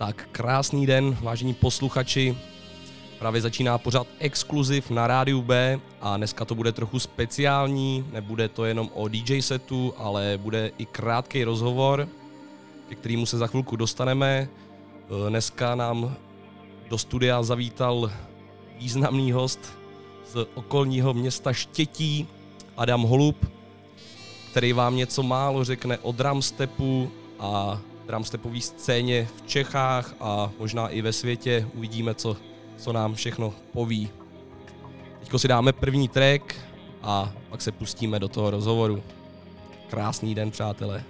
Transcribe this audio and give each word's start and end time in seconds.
Tak 0.00 0.28
krásný 0.32 0.86
den, 0.86 1.16
vážení 1.20 1.54
posluchači. 1.54 2.36
Právě 3.18 3.40
začíná 3.40 3.78
pořád 3.78 4.06
exkluziv 4.18 4.90
na 4.90 5.06
rádiu 5.06 5.42
B 5.42 5.80
a 6.00 6.16
dneska 6.16 6.44
to 6.44 6.54
bude 6.54 6.72
trochu 6.72 6.98
speciální, 6.98 8.04
nebude 8.12 8.48
to 8.48 8.64
jenom 8.64 8.90
o 8.94 9.08
DJ 9.08 9.42
setu, 9.42 9.94
ale 9.96 10.38
bude 10.42 10.70
i 10.78 10.86
krátký 10.86 11.44
rozhovor, 11.44 12.08
ke 12.88 12.94
kterému 12.94 13.26
se 13.26 13.38
za 13.38 13.46
chvilku 13.46 13.76
dostaneme. 13.76 14.48
Dneska 15.28 15.74
nám 15.74 16.16
do 16.88 16.98
studia 16.98 17.42
zavítal 17.42 18.12
významný 18.78 19.32
host 19.32 19.60
z 20.32 20.46
okolního 20.54 21.14
města 21.14 21.52
Štětí, 21.52 22.28
Adam 22.76 23.02
Holub, 23.02 23.52
který 24.50 24.72
vám 24.72 24.96
něco 24.96 25.22
málo 25.22 25.64
řekne 25.64 25.98
o 25.98 26.12
drumstepu 26.12 27.10
a 27.40 27.80
drumstepové 28.10 28.60
scéně 28.60 29.28
v 29.36 29.46
Čechách 29.46 30.14
a 30.20 30.50
možná 30.58 30.88
i 30.88 31.02
ve 31.02 31.12
světě. 31.12 31.68
Uvidíme, 31.74 32.14
co, 32.14 32.36
co 32.76 32.92
nám 32.92 33.14
všechno 33.14 33.54
poví. 33.72 34.10
Teď 35.20 35.30
si 35.36 35.48
dáme 35.48 35.72
první 35.72 36.08
track 36.08 36.54
a 37.02 37.32
pak 37.50 37.62
se 37.62 37.72
pustíme 37.72 38.18
do 38.18 38.28
toho 38.28 38.50
rozhovoru. 38.50 39.02
Krásný 39.90 40.34
den, 40.34 40.50
přátelé. 40.50 41.04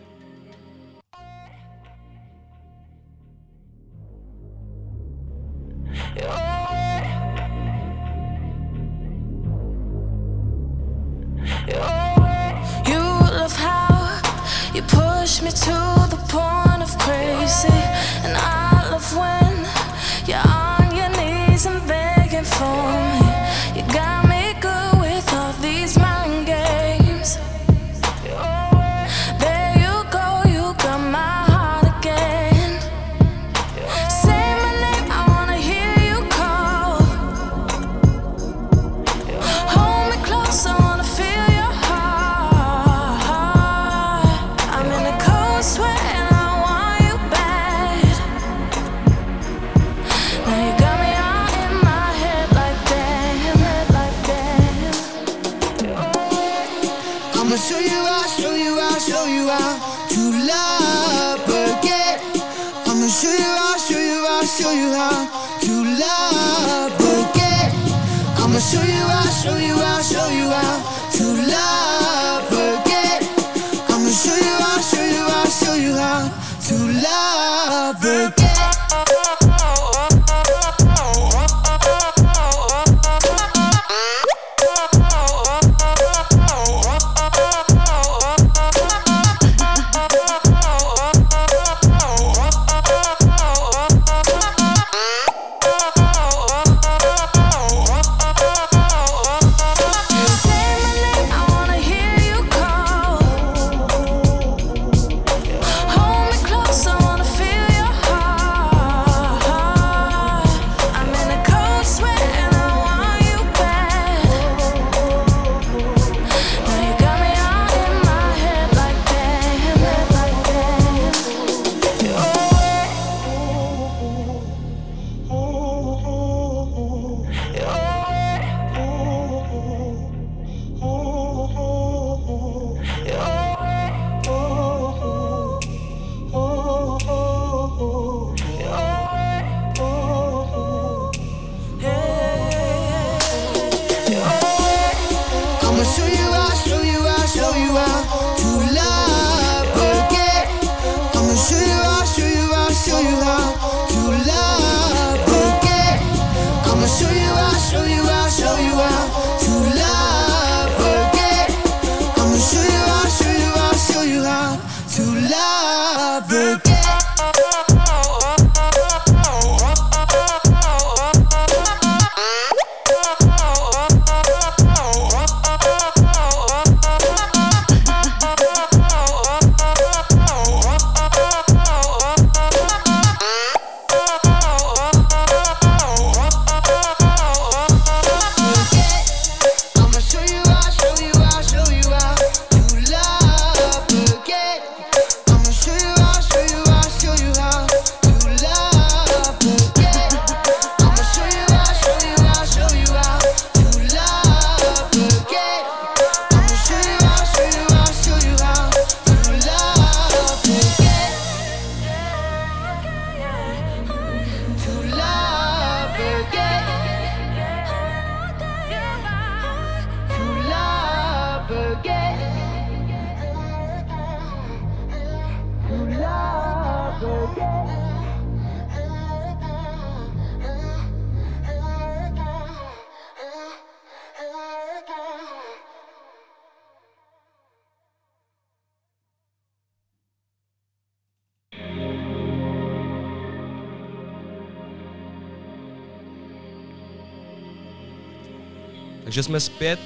Takže 249.10 249.22
jsme 249.22 249.40
zpět, 249.40 249.80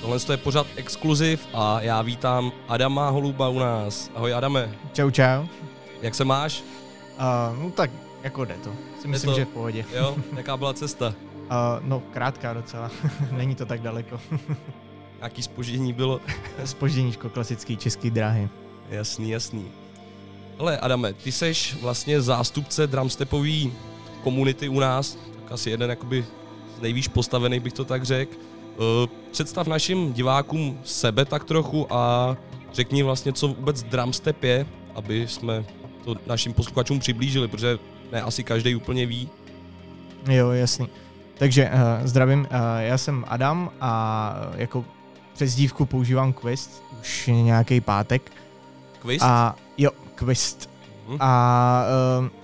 tohle 0.00 0.18
je 0.30 0.36
pořád 0.36 0.66
exkluziv 0.76 1.48
a 1.54 1.80
já 1.80 2.02
vítám 2.02 2.52
Adama 2.68 3.10
Holuba 3.10 3.48
u 3.48 3.58
nás. 3.58 4.10
Ahoj 4.14 4.34
Adame. 4.34 4.74
Čau, 4.92 5.10
čau. 5.10 5.46
Jak 6.02 6.14
se 6.14 6.24
máš? 6.24 6.62
Uh, 6.62 7.62
no 7.62 7.70
tak 7.70 7.90
Jako 8.22 8.44
jde 8.44 8.54
to. 8.64 8.72
Si 9.00 9.08
myslím, 9.08 9.30
to, 9.30 9.38
že 9.38 9.44
v 9.44 9.48
pohodě. 9.48 9.84
Jo, 9.94 10.16
jaká 10.36 10.56
byla 10.56 10.74
cesta? 10.74 11.14
Uh, 11.36 11.52
no, 11.80 12.02
krátká 12.12 12.54
docela. 12.54 12.90
Není 13.30 13.54
to 13.54 13.66
tak 13.66 13.80
daleko. 13.80 14.20
Jaký 15.22 15.42
spoždění 15.42 15.92
bylo? 15.92 16.20
Spožděníčko, 16.64 17.28
klasický 17.28 17.76
český 17.76 18.10
dráhy. 18.10 18.48
Jasný, 18.88 19.30
jasný. 19.30 19.68
Ale 20.58 20.78
Adame, 20.78 21.12
ty 21.12 21.32
seš 21.32 21.76
vlastně 21.82 22.20
zástupce 22.22 22.86
drumstepové 22.86 23.70
komunity 24.22 24.68
u 24.68 24.80
nás, 24.80 25.14
tak 25.14 25.52
asi 25.52 25.70
jeden 25.70 25.90
jakoby 25.90 26.24
nejvýš 26.82 27.08
postavený 27.08 27.60
bych 27.60 27.72
to 27.72 27.84
tak 27.84 28.04
řekl. 28.04 28.36
Uh, 28.36 29.08
představ 29.30 29.66
našim 29.66 30.12
divákům 30.12 30.80
sebe 30.84 31.24
tak 31.24 31.44
trochu 31.44 31.94
a 31.94 32.36
řekni 32.72 33.02
vlastně, 33.02 33.32
co 33.32 33.48
vůbec 33.48 33.82
drumstep 33.82 34.44
je, 34.44 34.66
aby 34.94 35.28
jsme 35.28 35.64
to 36.04 36.14
našim 36.26 36.52
posluchačům 36.52 36.98
přiblížili, 36.98 37.48
protože 37.48 37.78
ne 38.12 38.22
asi 38.22 38.44
každý 38.44 38.74
úplně 38.74 39.06
ví. 39.06 39.28
Jo, 40.30 40.50
jasný. 40.50 40.88
Takže 41.38 41.70
uh, 41.70 42.06
zdravím, 42.06 42.40
uh, 42.40 42.46
já 42.78 42.98
jsem 42.98 43.24
Adam 43.28 43.70
a 43.80 44.34
jako 44.54 44.84
přezdívku 45.34 45.86
používám 45.86 46.32
Quest 46.32 46.82
už 47.00 47.30
nějaký 47.32 47.80
pátek. 47.80 48.32
Quest? 49.02 49.22
A 49.24 49.56
jo, 49.78 49.90
Quest. 50.14 50.70
Hmm. 51.08 51.16
A 51.20 51.84
uh, 52.20 52.41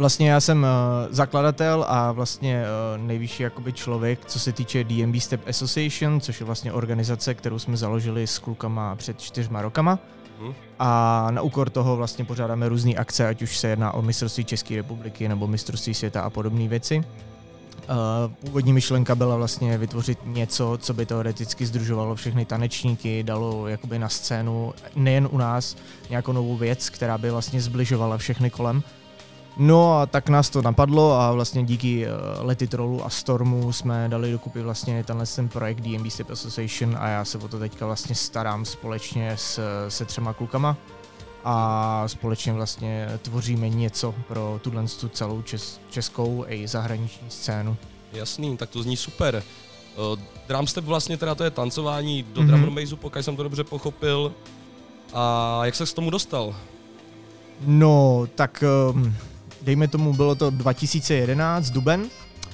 vlastně 0.00 0.30
já 0.30 0.40
jsem 0.40 0.62
uh, 0.62 0.68
zakladatel 1.10 1.84
a 1.88 2.12
vlastně 2.12 2.62
uh, 2.62 3.06
nejvyšší 3.06 3.42
jakoby 3.42 3.72
člověk, 3.72 4.24
co 4.24 4.38
se 4.38 4.52
týče 4.52 4.84
DMB 4.84 5.16
Step 5.16 5.48
Association, 5.48 6.20
což 6.20 6.40
je 6.40 6.46
vlastně 6.46 6.72
organizace, 6.72 7.34
kterou 7.34 7.58
jsme 7.58 7.76
založili 7.76 8.26
s 8.26 8.38
klukama 8.38 8.96
před 8.96 9.20
čtyřma 9.20 9.62
rokama. 9.62 9.98
Hmm. 10.40 10.54
A 10.78 11.28
na 11.30 11.42
úkor 11.42 11.70
toho 11.70 11.96
vlastně 11.96 12.24
pořádáme 12.24 12.68
různé 12.68 12.94
akce, 12.94 13.28
ať 13.28 13.42
už 13.42 13.58
se 13.58 13.68
jedná 13.68 13.94
o 13.94 14.02
mistrovství 14.02 14.44
České 14.44 14.76
republiky 14.76 15.28
nebo 15.28 15.46
mistrovství 15.46 15.94
světa 15.94 16.22
a 16.22 16.30
podobné 16.30 16.68
věci. 16.68 16.98
Uh, 16.98 18.32
původní 18.40 18.72
myšlenka 18.72 19.14
byla 19.14 19.36
vlastně 19.36 19.78
vytvořit 19.78 20.18
něco, 20.24 20.78
co 20.80 20.94
by 20.94 21.06
teoreticky 21.06 21.66
združovalo 21.66 22.14
všechny 22.14 22.44
tanečníky, 22.44 23.22
dalo 23.22 23.68
jakoby 23.68 23.98
na 23.98 24.08
scénu 24.08 24.72
nejen 24.96 25.28
u 25.30 25.38
nás 25.38 25.76
nějakou 26.10 26.32
novou 26.32 26.56
věc, 26.56 26.90
která 26.90 27.18
by 27.18 27.30
vlastně 27.30 27.60
zbližovala 27.60 28.18
všechny 28.18 28.50
kolem. 28.50 28.82
No 29.62 29.98
a 29.98 30.06
tak 30.06 30.28
nás 30.28 30.50
to 30.50 30.62
napadlo 30.62 31.12
a 31.20 31.32
vlastně 31.32 31.64
díky 31.64 32.06
uh, 32.06 32.46
Letitrolu 32.46 33.04
a 33.04 33.10
Stormu 33.10 33.72
jsme 33.72 34.08
dali 34.08 34.32
dokupy 34.32 34.62
vlastně 34.62 35.04
tenhle 35.04 35.26
ten 35.26 35.48
projekt 35.48 35.80
DMB 35.80 36.10
Step 36.10 36.30
Association 36.30 36.96
a 36.98 37.08
já 37.08 37.24
se 37.24 37.38
o 37.38 37.48
to 37.48 37.58
teďka 37.58 37.86
vlastně 37.86 38.14
starám 38.14 38.64
společně 38.64 39.32
s, 39.36 39.60
se 39.88 40.04
třema 40.04 40.32
klukama 40.32 40.76
a 41.44 42.04
společně 42.06 42.52
vlastně 42.52 43.08
tvoříme 43.22 43.68
něco 43.68 44.14
pro 44.28 44.60
tuhle 44.62 44.84
tu 45.00 45.08
celou 45.08 45.42
čes, 45.42 45.80
českou 45.90 46.44
i 46.48 46.68
zahraniční 46.68 47.30
scénu. 47.30 47.76
Jasný, 48.12 48.56
tak 48.56 48.70
to 48.70 48.82
zní 48.82 48.96
super. 48.96 49.42
Uh, 50.12 50.20
drumstep 50.48 50.84
vlastně 50.84 51.16
teda 51.16 51.34
to 51.34 51.44
je 51.44 51.50
tancování 51.50 52.22
do 52.22 52.40
mm-hmm. 52.40 52.46
drum 52.46 52.64
and 52.64 52.74
bassu, 52.74 52.96
pokud 52.96 53.18
jsem 53.18 53.36
to 53.36 53.42
dobře 53.42 53.64
pochopil. 53.64 54.32
A 55.14 55.60
jak 55.64 55.74
se 55.74 55.86
k 55.86 55.92
tomu 55.92 56.10
dostal? 56.10 56.54
No, 57.66 58.26
tak 58.34 58.64
um, 58.94 59.16
dejme 59.62 59.88
tomu, 59.88 60.12
bylo 60.12 60.34
to 60.34 60.50
2011, 60.50 61.70
duben, 61.70 62.06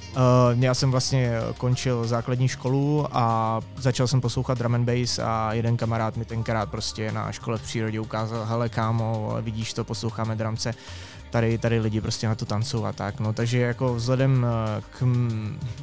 Uh, 0.07 0.63
já 0.63 0.73
jsem 0.73 0.91
vlastně 0.91 1.31
končil 1.57 2.07
základní 2.07 2.47
školu 2.47 3.07
a 3.11 3.59
začal 3.77 4.07
jsem 4.07 4.21
poslouchat 4.21 4.57
drum 4.57 4.75
and 4.75 4.85
bass 4.85 5.19
a 5.19 5.53
jeden 5.53 5.77
kamarád 5.77 6.17
mi 6.17 6.25
tenkrát 6.25 6.69
prostě 6.69 7.11
na 7.11 7.31
škole 7.31 7.57
v 7.57 7.61
přírodě 7.61 7.99
ukázal, 7.99 8.45
hele 8.45 8.69
kámo, 8.69 9.37
vidíš 9.41 9.73
to, 9.73 9.83
posloucháme 9.83 10.35
dramce, 10.35 10.73
tady, 11.29 11.57
tady 11.57 11.79
lidi 11.79 12.01
prostě 12.01 12.27
na 12.27 12.35
to 12.35 12.45
tancují 12.45 12.83
a 12.83 12.91
tak, 12.91 13.19
no. 13.19 13.33
Takže 13.33 13.59
jako 13.59 13.93
vzhledem 13.93 14.45
eh, 14.45 14.81
k 14.89 15.03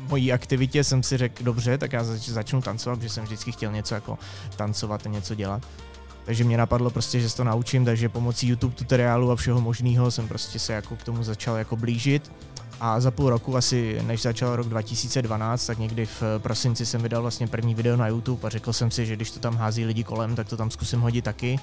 mojí 0.08 0.32
aktivitě 0.32 0.84
jsem 0.84 1.02
si 1.02 1.16
řekl, 1.16 1.44
dobře, 1.44 1.78
tak 1.78 1.92
já 1.92 2.04
zač- 2.04 2.28
začnu 2.28 2.62
tancovat, 2.62 2.98
protože 2.98 3.08
jsem 3.08 3.24
vždycky 3.24 3.52
chtěl 3.52 3.72
něco 3.72 3.94
jako 3.94 4.18
tancovat 4.56 5.06
a 5.06 5.08
něco 5.08 5.34
dělat. 5.34 5.62
Takže 6.24 6.44
mě 6.44 6.56
napadlo 6.56 6.90
prostě, 6.90 7.20
že 7.20 7.30
se 7.30 7.36
to 7.36 7.44
naučím, 7.44 7.84
takže 7.84 8.08
pomocí 8.08 8.48
YouTube 8.48 8.74
tutoriálu 8.74 9.30
a 9.30 9.36
všeho 9.36 9.60
možného 9.60 10.10
jsem 10.10 10.28
prostě 10.28 10.58
se 10.58 10.72
jako 10.72 10.96
k 10.96 11.02
tomu 11.02 11.22
začal 11.22 11.56
jako 11.56 11.76
blížit 11.76 12.32
a 12.80 13.00
za 13.00 13.10
půl 13.10 13.30
roku 13.30 13.56
asi, 13.56 14.02
než 14.06 14.22
začal 14.22 14.56
rok 14.56 14.68
2012, 14.68 15.66
tak 15.66 15.78
někdy 15.78 16.06
v 16.06 16.22
prosinci 16.38 16.86
jsem 16.86 17.02
vydal 17.02 17.22
vlastně 17.22 17.46
první 17.46 17.74
video 17.74 17.96
na 17.96 18.08
YouTube 18.08 18.46
a 18.46 18.50
řekl 18.50 18.72
jsem 18.72 18.90
si, 18.90 19.06
že 19.06 19.16
když 19.16 19.30
to 19.30 19.40
tam 19.40 19.56
hází 19.56 19.84
lidi 19.84 20.04
kolem, 20.04 20.36
tak 20.36 20.48
to 20.48 20.56
tam 20.56 20.70
zkusím 20.70 21.00
hodit 21.00 21.24
taky. 21.24 21.58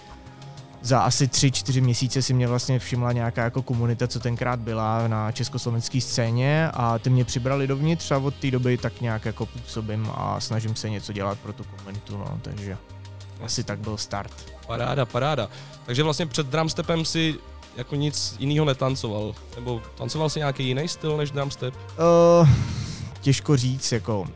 Za 0.81 0.99
asi 1.01 1.27
3-4 1.27 1.81
měsíce 1.81 2.21
si 2.21 2.33
mě 2.33 2.47
vlastně 2.47 2.79
všimla 2.79 3.11
nějaká 3.11 3.43
jako 3.43 3.61
komunita, 3.61 4.07
co 4.07 4.19
tenkrát 4.19 4.59
byla 4.59 5.07
na 5.07 5.31
československé 5.31 6.01
scéně 6.01 6.69
a 6.73 6.99
ty 6.99 7.09
mě 7.09 7.25
přibrali 7.25 7.67
dovnitř 7.67 8.11
a 8.11 8.17
od 8.17 8.35
té 8.35 8.51
doby 8.51 8.77
tak 8.77 9.01
nějak 9.01 9.25
jako 9.25 9.45
působím 9.45 10.09
a 10.15 10.39
snažím 10.39 10.75
se 10.75 10.89
něco 10.89 11.13
dělat 11.13 11.39
pro 11.39 11.53
tu 11.53 11.63
komunitu, 11.63 12.17
no, 12.17 12.39
takže 12.41 12.77
asi 13.43 13.63
tak 13.63 13.79
byl 13.79 13.97
start. 13.97 14.31
Paráda, 14.67 15.05
paráda. 15.05 15.49
Takže 15.85 16.03
vlastně 16.03 16.25
před 16.25 16.47
drumstepem 16.47 17.05
si 17.05 17.35
jako 17.77 17.95
nic 17.95 18.35
jiného 18.39 18.65
netancoval? 18.65 19.35
Nebo 19.55 19.81
tancoval 19.97 20.29
si 20.29 20.39
nějaký 20.39 20.67
jiný 20.67 20.88
styl 20.88 21.17
než 21.17 21.31
drumstep? 21.31 21.73
Uh, 22.39 22.49
těžko 23.21 23.57
říct, 23.57 23.91
jako. 23.91 24.21
Uh, 24.21 24.27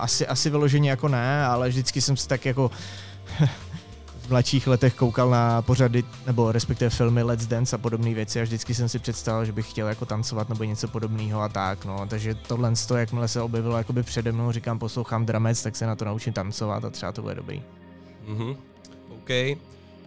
asi, 0.00 0.26
asi 0.26 0.50
vyloženě 0.50 0.90
jako 0.90 1.08
ne, 1.08 1.46
ale 1.46 1.68
vždycky 1.68 2.00
jsem 2.00 2.16
si 2.16 2.28
tak 2.28 2.44
jako 2.44 2.70
v 4.20 4.30
mladších 4.30 4.66
letech 4.66 4.94
koukal 4.94 5.30
na 5.30 5.62
pořady, 5.62 6.04
nebo 6.26 6.52
respektive 6.52 6.90
filmy 6.90 7.22
Let's 7.22 7.46
Dance 7.46 7.76
a 7.76 7.78
podobné 7.78 8.14
věci 8.14 8.40
a 8.40 8.42
vždycky 8.42 8.74
jsem 8.74 8.88
si 8.88 8.98
představil, 8.98 9.44
že 9.44 9.52
bych 9.52 9.70
chtěl 9.70 9.88
jako 9.88 10.06
tancovat 10.06 10.48
nebo 10.48 10.64
něco 10.64 10.88
podobného 10.88 11.40
a 11.40 11.48
tak, 11.48 11.84
no. 11.84 12.06
Takže 12.08 12.34
tohle, 12.34 12.72
toho, 12.88 12.98
jakmile 12.98 13.28
se 13.28 13.40
objevilo 13.40 13.76
jakoby 13.76 14.02
přede 14.02 14.32
mnou, 14.32 14.52
říkám, 14.52 14.78
poslouchám 14.78 15.26
dramec, 15.26 15.62
tak 15.62 15.76
se 15.76 15.86
na 15.86 15.96
to 15.96 16.04
naučím 16.04 16.32
tancovat 16.32 16.84
a 16.84 16.90
třeba 16.90 17.12
to 17.12 17.22
bude 17.22 17.34
dobrý. 17.34 17.62
Mhm, 18.26 18.56
OK. 19.08 19.58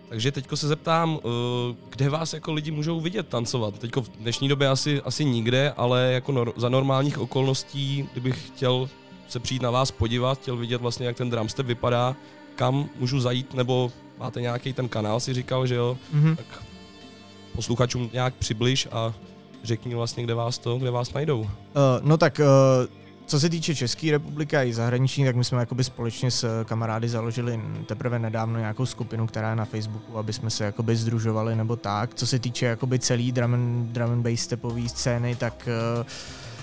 Takže 0.09 0.31
teďko 0.31 0.57
se 0.57 0.67
zeptám, 0.67 1.19
eh, 1.19 1.75
kde 1.89 2.09
vás 2.09 2.33
jako 2.33 2.53
lidi 2.53 2.71
můžou 2.71 3.01
vidět 3.01 3.27
tancovat? 3.27 3.79
Teďko 3.79 4.01
v 4.01 4.09
dnešní 4.09 4.47
době 4.47 4.67
asi, 4.67 5.01
asi 5.01 5.25
nikde, 5.25 5.73
ale 5.77 6.11
jako 6.13 6.31
nor- 6.31 6.53
za 6.55 6.69
normálních 6.69 7.17
okolností, 7.17 8.09
kdybych 8.11 8.47
chtěl 8.47 8.89
se 9.27 9.39
přijít 9.39 9.61
na 9.61 9.71
vás 9.71 9.91
podívat, 9.91 10.39
chtěl 10.39 10.57
vidět 10.57 10.81
vlastně, 10.81 11.05
jak 11.05 11.17
ten 11.17 11.29
drumstep 11.29 11.65
vypadá, 11.65 12.15
kam 12.55 12.89
můžu 12.99 13.19
zajít, 13.19 13.53
nebo 13.53 13.91
máte 14.17 14.41
nějaký 14.41 14.73
ten 14.73 14.89
kanál, 14.89 15.19
si 15.19 15.33
říkal, 15.33 15.67
že 15.67 15.75
jo, 15.75 15.97
mm-hmm. 16.15 16.35
tak 16.35 16.63
posluchačům 17.55 18.09
nějak 18.13 18.33
přibliž 18.35 18.87
a 18.91 19.13
řekni 19.63 19.95
vlastně, 19.95 20.23
kde 20.23 20.33
vás 20.33 20.57
to, 20.57 20.77
kde 20.77 20.91
vás 20.91 21.13
najdou. 21.13 21.39
Uh, 21.39 21.47
no 22.01 22.17
tak 22.17 22.39
uh 22.39 23.04
co 23.25 23.39
se 23.39 23.49
týče 23.49 23.75
České 23.75 24.11
republiky 24.11 24.57
a 24.57 24.63
i 24.63 24.73
zahraniční, 24.73 25.25
tak 25.25 25.35
my 25.35 25.43
jsme 25.43 25.59
jakoby 25.59 25.83
společně 25.83 26.31
s 26.31 26.63
kamarády 26.63 27.09
založili 27.09 27.59
teprve 27.85 28.19
nedávno 28.19 28.59
nějakou 28.59 28.85
skupinu, 28.85 29.27
která 29.27 29.49
je 29.49 29.55
na 29.55 29.65
Facebooku, 29.65 30.17
aby 30.17 30.33
jsme 30.33 30.49
se 30.49 30.63
jakoby 30.65 30.95
združovali 30.95 31.55
nebo 31.55 31.75
tak. 31.75 32.13
Co 32.13 32.27
se 32.27 32.39
týče 32.39 32.65
jakoby 32.65 32.99
celý 32.99 33.31
drum 33.31 33.53
and, 33.53 33.91
drum 33.91 34.11
and 34.11 34.23
bass 34.23 34.39
stepové 34.39 34.89
scény, 34.89 35.35
tak 35.35 35.69
uh, 35.99 36.05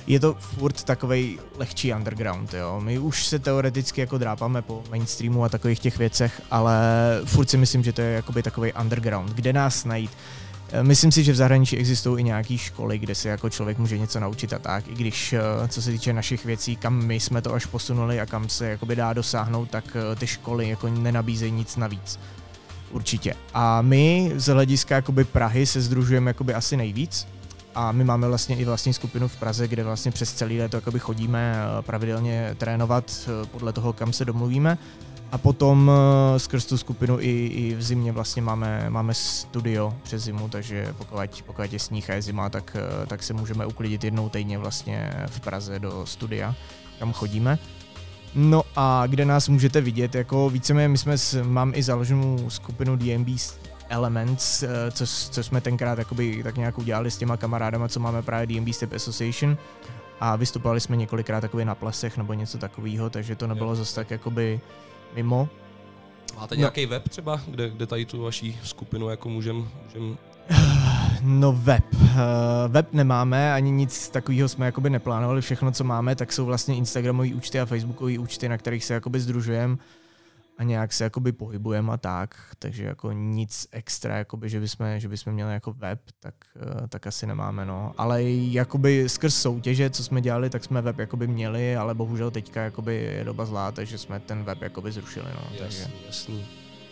je 0.06 0.20
to 0.20 0.34
furt 0.34 0.84
takový 0.84 1.38
lehčí 1.56 1.94
underground, 1.94 2.54
jo. 2.54 2.80
My 2.84 2.98
už 2.98 3.26
se 3.26 3.38
teoreticky 3.38 4.00
jako 4.00 4.18
drápáme 4.18 4.62
po 4.62 4.82
mainstreamu 4.90 5.44
a 5.44 5.48
takových 5.48 5.78
těch 5.78 5.98
věcech, 5.98 6.42
ale 6.50 6.80
furt 7.24 7.50
si 7.50 7.56
myslím, 7.56 7.84
že 7.84 7.92
to 7.92 8.00
je 8.00 8.12
jakoby 8.12 8.42
takový 8.42 8.72
underground. 8.72 9.30
Kde 9.30 9.52
nás 9.52 9.84
najít? 9.84 10.10
Eh, 10.72 10.82
myslím 10.82 11.12
si, 11.12 11.24
že 11.24 11.32
v 11.32 11.36
zahraničí 11.36 11.76
existují 11.76 12.20
i 12.20 12.24
nějaké 12.24 12.58
školy, 12.58 12.98
kde 12.98 13.14
se 13.14 13.28
jako 13.28 13.50
člověk 13.50 13.78
může 13.78 13.98
něco 13.98 14.20
naučit 14.20 14.52
a 14.52 14.58
tak, 14.58 14.88
i 14.88 14.94
když 14.94 15.32
eh, 15.32 15.68
co 15.68 15.82
se 15.82 15.90
týče 15.90 16.12
našich 16.12 16.44
věcí, 16.44 16.76
kam 16.76 17.06
my 17.06 17.20
jsme 17.20 17.42
to 17.42 17.54
až 17.54 17.66
posunuli 17.66 18.20
a 18.20 18.26
kam 18.26 18.48
se 18.48 18.68
jakoby 18.68 18.96
dá 18.96 19.12
dosáhnout, 19.12 19.70
tak 19.70 19.96
eh, 19.96 20.16
ty 20.16 20.26
školy 20.26 20.68
jako 20.68 20.88
nenabízejí 20.88 21.52
nic 21.52 21.76
navíc. 21.76 22.18
Určitě. 22.90 23.34
A 23.54 23.82
my 23.82 24.32
z 24.36 24.46
hlediska 24.46 24.94
jakoby 24.94 25.24
Prahy 25.24 25.66
se 25.66 25.80
združujeme 25.80 26.30
jakoby 26.30 26.54
asi 26.54 26.76
nejvíc, 26.76 27.26
a 27.74 27.92
my 27.92 28.04
máme 28.04 28.28
vlastně 28.28 28.56
i 28.56 28.64
vlastní 28.64 28.92
skupinu 28.92 29.28
v 29.28 29.36
Praze, 29.36 29.68
kde 29.68 29.84
vlastně 29.84 30.12
přes 30.12 30.32
celý 30.32 30.58
léto 30.58 30.80
chodíme 30.98 31.54
pravidelně 31.80 32.54
trénovat 32.58 33.28
podle 33.50 33.72
toho, 33.72 33.92
kam 33.92 34.12
se 34.12 34.24
domluvíme. 34.24 34.78
A 35.32 35.38
potom 35.38 35.88
uh, 35.88 36.38
skrz 36.38 36.66
tu 36.66 36.78
skupinu 36.78 37.20
i, 37.20 37.46
i 37.46 37.74
v 37.74 37.82
zimě 37.82 38.12
vlastně 38.12 38.42
máme, 38.42 38.90
máme 38.90 39.14
studio 39.14 39.94
přes 40.02 40.22
zimu, 40.22 40.48
takže 40.48 40.94
pokud, 40.98 41.42
pokud 41.46 41.72
je 41.72 41.78
sníh 41.78 42.10
a 42.10 42.14
je 42.14 42.22
zima, 42.22 42.48
tak, 42.48 42.76
uh, 43.00 43.06
tak 43.06 43.22
se 43.22 43.34
můžeme 43.34 43.66
uklidit 43.66 44.04
jednou 44.04 44.28
týdně 44.28 44.58
vlastně 44.58 45.12
v 45.26 45.40
Praze 45.40 45.78
do 45.78 46.06
studia, 46.06 46.54
kam 46.98 47.12
chodíme. 47.12 47.58
No 48.34 48.62
a 48.76 49.06
kde 49.06 49.24
nás 49.24 49.48
můžete 49.48 49.80
vidět, 49.80 50.14
jako 50.14 50.50
víceméně 50.50 50.88
my 50.88 50.98
jsme, 50.98 51.18
s, 51.18 51.42
mám 51.42 51.72
i 51.74 51.82
založenou 51.82 52.50
skupinu 52.50 52.96
DMB 52.96 53.28
Elements, 53.88 54.62
uh, 54.62 54.68
co, 54.90 55.06
co 55.06 55.42
jsme 55.42 55.60
tenkrát 55.60 55.98
jakoby 55.98 56.42
tak 56.42 56.56
nějak 56.56 56.78
udělali 56.78 57.10
s 57.10 57.18
těma 57.18 57.36
kamarádama, 57.36 57.88
co 57.88 58.00
máme 58.00 58.22
právě 58.22 58.46
DMB 58.46 58.74
Step 58.74 58.92
Association. 58.92 59.56
A 60.20 60.36
vystupovali 60.36 60.80
jsme 60.80 60.96
několikrát 60.96 61.40
takový 61.40 61.64
na 61.64 61.74
plesech 61.74 62.16
nebo 62.16 62.32
něco 62.32 62.58
takového, 62.58 63.10
takže 63.10 63.36
to 63.36 63.46
nebylo 63.46 63.74
zase 63.74 63.94
tak 63.94 64.10
jakoby 64.10 64.60
mimo. 65.14 65.48
Máte 66.36 66.56
nějaký 66.56 66.86
no. 66.86 66.90
web 66.90 67.08
třeba, 67.08 67.40
kde, 67.46 67.70
kde 67.70 67.86
tady 67.86 68.06
tu 68.06 68.22
vaší 68.22 68.58
skupinu 68.64 69.08
jako 69.08 69.28
můžem, 69.28 69.68
můžem 69.84 70.18
No 71.22 71.52
web. 71.52 71.84
Uh, 71.92 72.08
web 72.68 72.92
nemáme, 72.92 73.54
ani 73.54 73.70
nic 73.70 74.08
takového 74.08 74.48
jsme 74.48 74.66
jakoby 74.66 74.90
neplánovali. 74.90 75.40
Všechno, 75.40 75.72
co 75.72 75.84
máme, 75.84 76.16
tak 76.16 76.32
jsou 76.32 76.46
vlastně 76.46 76.76
Instagramové 76.76 77.28
účty 77.34 77.60
a 77.60 77.66
Facebookové 77.66 78.18
účty, 78.18 78.48
na 78.48 78.58
kterých 78.58 78.84
se 78.84 78.94
jakoby 78.94 79.20
združujeme 79.20 79.76
a 80.62 80.64
nějak 80.64 80.92
se 80.92 81.04
jakoby 81.04 81.32
pohybujeme 81.32 81.92
a 81.92 81.96
tak, 81.96 82.34
takže 82.58 82.84
jako 82.84 83.12
nic 83.12 83.66
extra, 83.72 84.16
jakoby, 84.16 84.48
že, 84.48 84.60
bychom, 84.60 84.86
že 85.00 85.08
bychom 85.08 85.32
měli 85.32 85.52
jako 85.52 85.72
web, 85.72 86.00
tak, 86.20 86.34
uh, 86.56 86.86
tak 86.88 87.06
asi 87.06 87.26
nemáme, 87.26 87.64
no. 87.64 87.94
Ale 87.98 88.22
jakoby 88.22 89.08
skrz 89.08 89.34
soutěže, 89.34 89.90
co 89.90 90.04
jsme 90.04 90.20
dělali, 90.20 90.50
tak 90.50 90.64
jsme 90.64 90.82
web 90.82 90.98
jakoby 90.98 91.26
měli, 91.26 91.76
ale 91.76 91.94
bohužel 91.94 92.30
teďka 92.30 92.62
jakoby 92.62 92.94
je 92.96 93.24
doba 93.24 93.44
zlá, 93.44 93.72
takže 93.72 93.98
jsme 93.98 94.20
ten 94.20 94.44
web 94.44 94.62
jakoby 94.62 94.92
zrušili, 94.92 95.26
no. 95.34 95.40
Jasný, 95.40 95.58
takže. 95.58 95.86
jasný. 96.06 96.46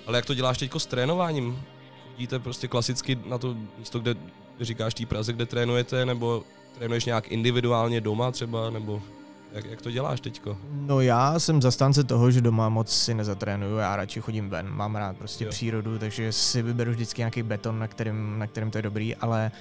Ale 0.07 0.19
jak 0.19 0.27
to 0.27 0.35
děláš 0.35 0.59
teďko 0.59 0.81
s 0.81 0.87
trénováním? 0.87 1.63
Chodíte 2.13 2.39
prostě 2.39 2.69
klasicky 2.69 3.19
na 3.27 3.39
to 3.39 3.57
místo, 3.79 4.01
kde 4.01 4.15
říkáš 4.61 4.95
té 4.95 5.07
Praze, 5.07 5.33
kde 5.33 5.47
trénujete, 5.47 6.07
nebo 6.07 6.45
trénuješ 6.75 7.05
nějak 7.05 7.29
individuálně 7.29 8.01
doma 8.01 8.31
třeba, 8.31 8.71
nebo 8.71 9.03
jak, 9.53 9.65
jak 9.65 9.83
to 9.83 9.91
děláš 9.91 10.21
teďko? 10.21 10.59
No 10.73 11.01
já 11.01 11.39
jsem 11.39 11.63
zastánce 11.63 12.05
toho, 12.05 12.31
že 12.31 12.41
doma 12.41 12.69
moc 12.69 12.93
si 12.93 13.15
nezatrénuju, 13.15 13.77
já 13.77 13.97
radši 13.97 14.21
chodím 14.21 14.51
ven, 14.51 14.69
mám 14.71 14.97
rád 14.97 15.17
prostě 15.17 15.45
jo. 15.45 15.51
přírodu, 15.51 15.99
takže 15.99 16.33
si 16.33 16.63
vyberu 16.63 16.91
vždycky 16.91 17.21
nějaký 17.21 17.43
beton, 17.43 17.79
na 17.79 17.89
kterým, 17.89 18.39
na 18.39 18.47
kterým 18.47 18.71
to 18.71 18.79
je 18.79 18.83
dobrý, 18.83 19.17
ale 19.17 19.53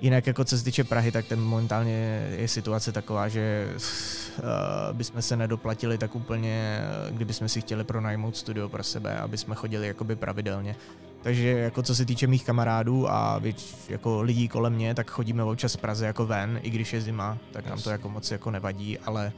jinak 0.00 0.26
jako 0.26 0.44
co 0.44 0.58
se 0.58 0.64
týče 0.64 0.84
Prahy, 0.84 1.12
tak 1.12 1.26
ten 1.26 1.40
momentálně 1.40 2.28
je 2.36 2.48
situace 2.48 2.92
taková, 2.92 3.28
že 3.28 3.68
uh, 3.76 4.96
bychom 4.96 5.22
se 5.22 5.36
nedoplatili 5.36 5.98
tak 5.98 6.14
úplně, 6.14 6.80
kdybychom 7.10 7.48
si 7.48 7.60
chtěli 7.60 7.84
pronajmout 7.84 8.36
studio 8.36 8.68
pro 8.68 8.82
sebe, 8.82 9.18
aby 9.18 9.38
jsme 9.38 9.54
chodili 9.54 9.86
jakoby 9.86 10.16
pravidelně. 10.16 10.76
Takže 11.22 11.48
jako 11.48 11.82
co 11.82 11.94
se 11.94 12.04
týče 12.04 12.26
mých 12.26 12.44
kamarádů 12.44 13.10
a 13.10 13.38
věč, 13.38 13.64
jako 13.88 14.22
lidí 14.22 14.48
kolem 14.48 14.72
mě, 14.72 14.94
tak 14.94 15.10
chodíme 15.10 15.44
občas 15.44 15.72
z 15.72 15.76
Praze 15.76 16.06
jako 16.06 16.26
ven, 16.26 16.60
i 16.62 16.70
když 16.70 16.92
je 16.92 17.00
zima, 17.00 17.38
tak 17.52 17.66
nám 17.66 17.82
to 17.82 17.90
jako 17.90 18.08
moc 18.08 18.30
jako 18.30 18.50
nevadí, 18.50 18.98
ale 18.98 19.32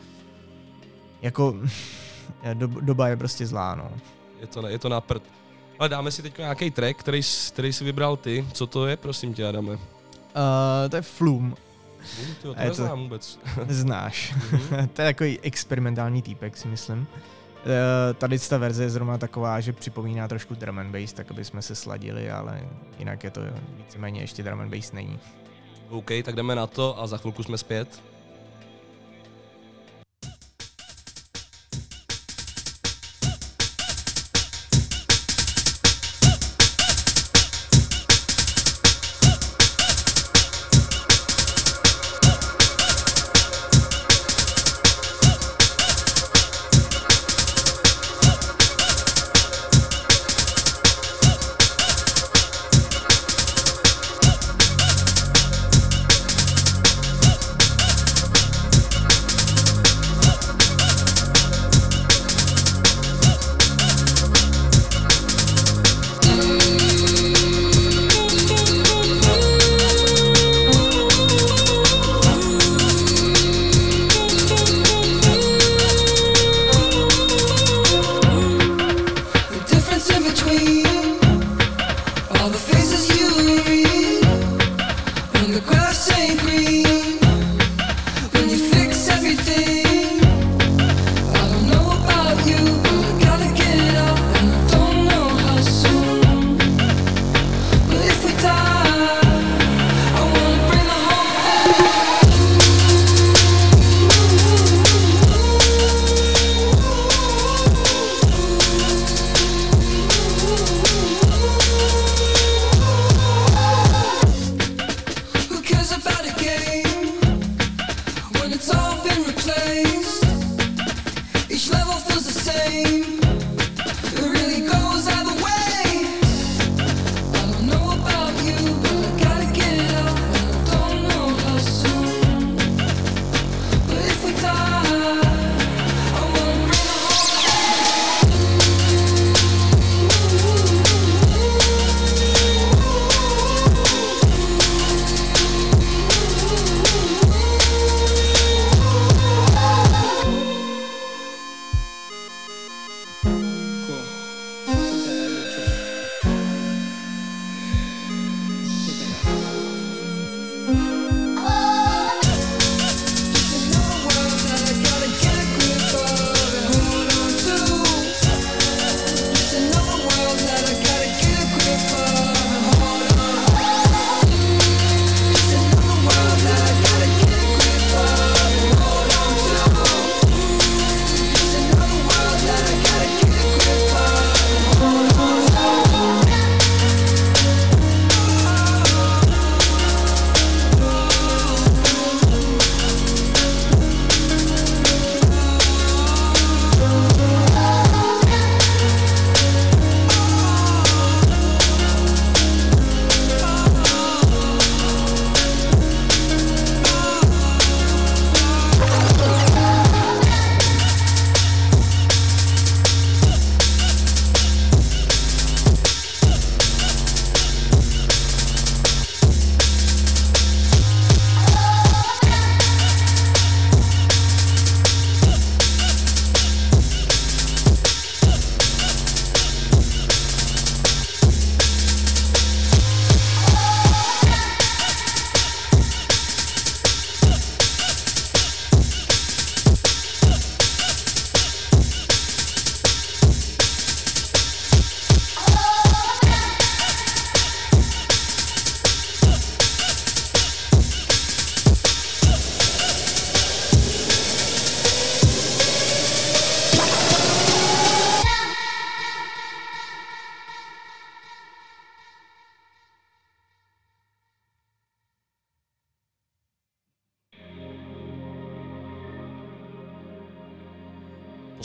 jako 1.23 1.57
do, 2.55 2.67
doba 2.67 3.09
je 3.09 3.17
prostě 3.17 3.47
zlá, 3.47 3.75
no. 3.75 3.91
Je 4.41 4.47
to, 4.47 4.69
je 4.69 4.79
to 4.79 4.89
na 4.89 5.01
prd. 5.01 5.23
Ale 5.79 5.89
dáme 5.89 6.11
si 6.11 6.23
teď 6.23 6.39
nějaký 6.39 6.71
track, 6.71 6.99
který, 6.99 7.21
který 7.49 7.73
jsi 7.73 7.85
vybral 7.85 8.17
ty. 8.17 8.47
Co 8.53 8.67
to 8.67 8.87
je, 8.87 8.97
prosím 8.97 9.35
tě, 9.35 9.49
Adame? 9.49 9.73
Uh, 9.73 9.79
to 10.91 10.97
je 10.97 11.03
Flum. 11.03 11.57
Tyjo, 12.43 12.55
to 12.55 12.61
neznám 12.61 13.03
vůbec. 13.03 13.39
Znáš. 13.69 14.35
Mm-hmm. 14.35 14.89
to 14.93 15.03
je 15.03 15.09
takový 15.09 15.41
experimentální 15.41 16.23
týpek, 16.23 16.57
si 16.57 16.69
myslím. 16.69 17.07
Eh, 17.67 18.15
tady 18.15 18.39
ta 18.39 18.59
verze 18.59 18.83
je 18.83 18.91
zrovna 18.91 19.19
taková, 19.19 19.61
že 19.61 19.73
připomíná 19.73 20.29
trošku 20.29 20.55
drum 20.55 20.79
and 20.79 20.93
bass, 20.93 21.13
tak 21.13 21.31
aby 21.31 21.45
jsme 21.45 21.63
se 21.63 21.75
sladili, 21.75 22.31
ale 22.31 22.69
jinak 22.99 23.25
je 23.25 23.31
to 23.31 23.41
víceméně 23.77 24.21
ještě 24.21 24.43
drum 24.43 24.61
and 24.61 24.71
bass 24.71 24.93
není. 24.93 25.19
OK, 25.89 26.11
tak 26.25 26.35
jdeme 26.35 26.55
na 26.55 26.67
to 26.67 27.01
a 27.01 27.07
za 27.07 27.17
chvilku 27.17 27.43
jsme 27.43 27.59
zpět. 27.59 28.03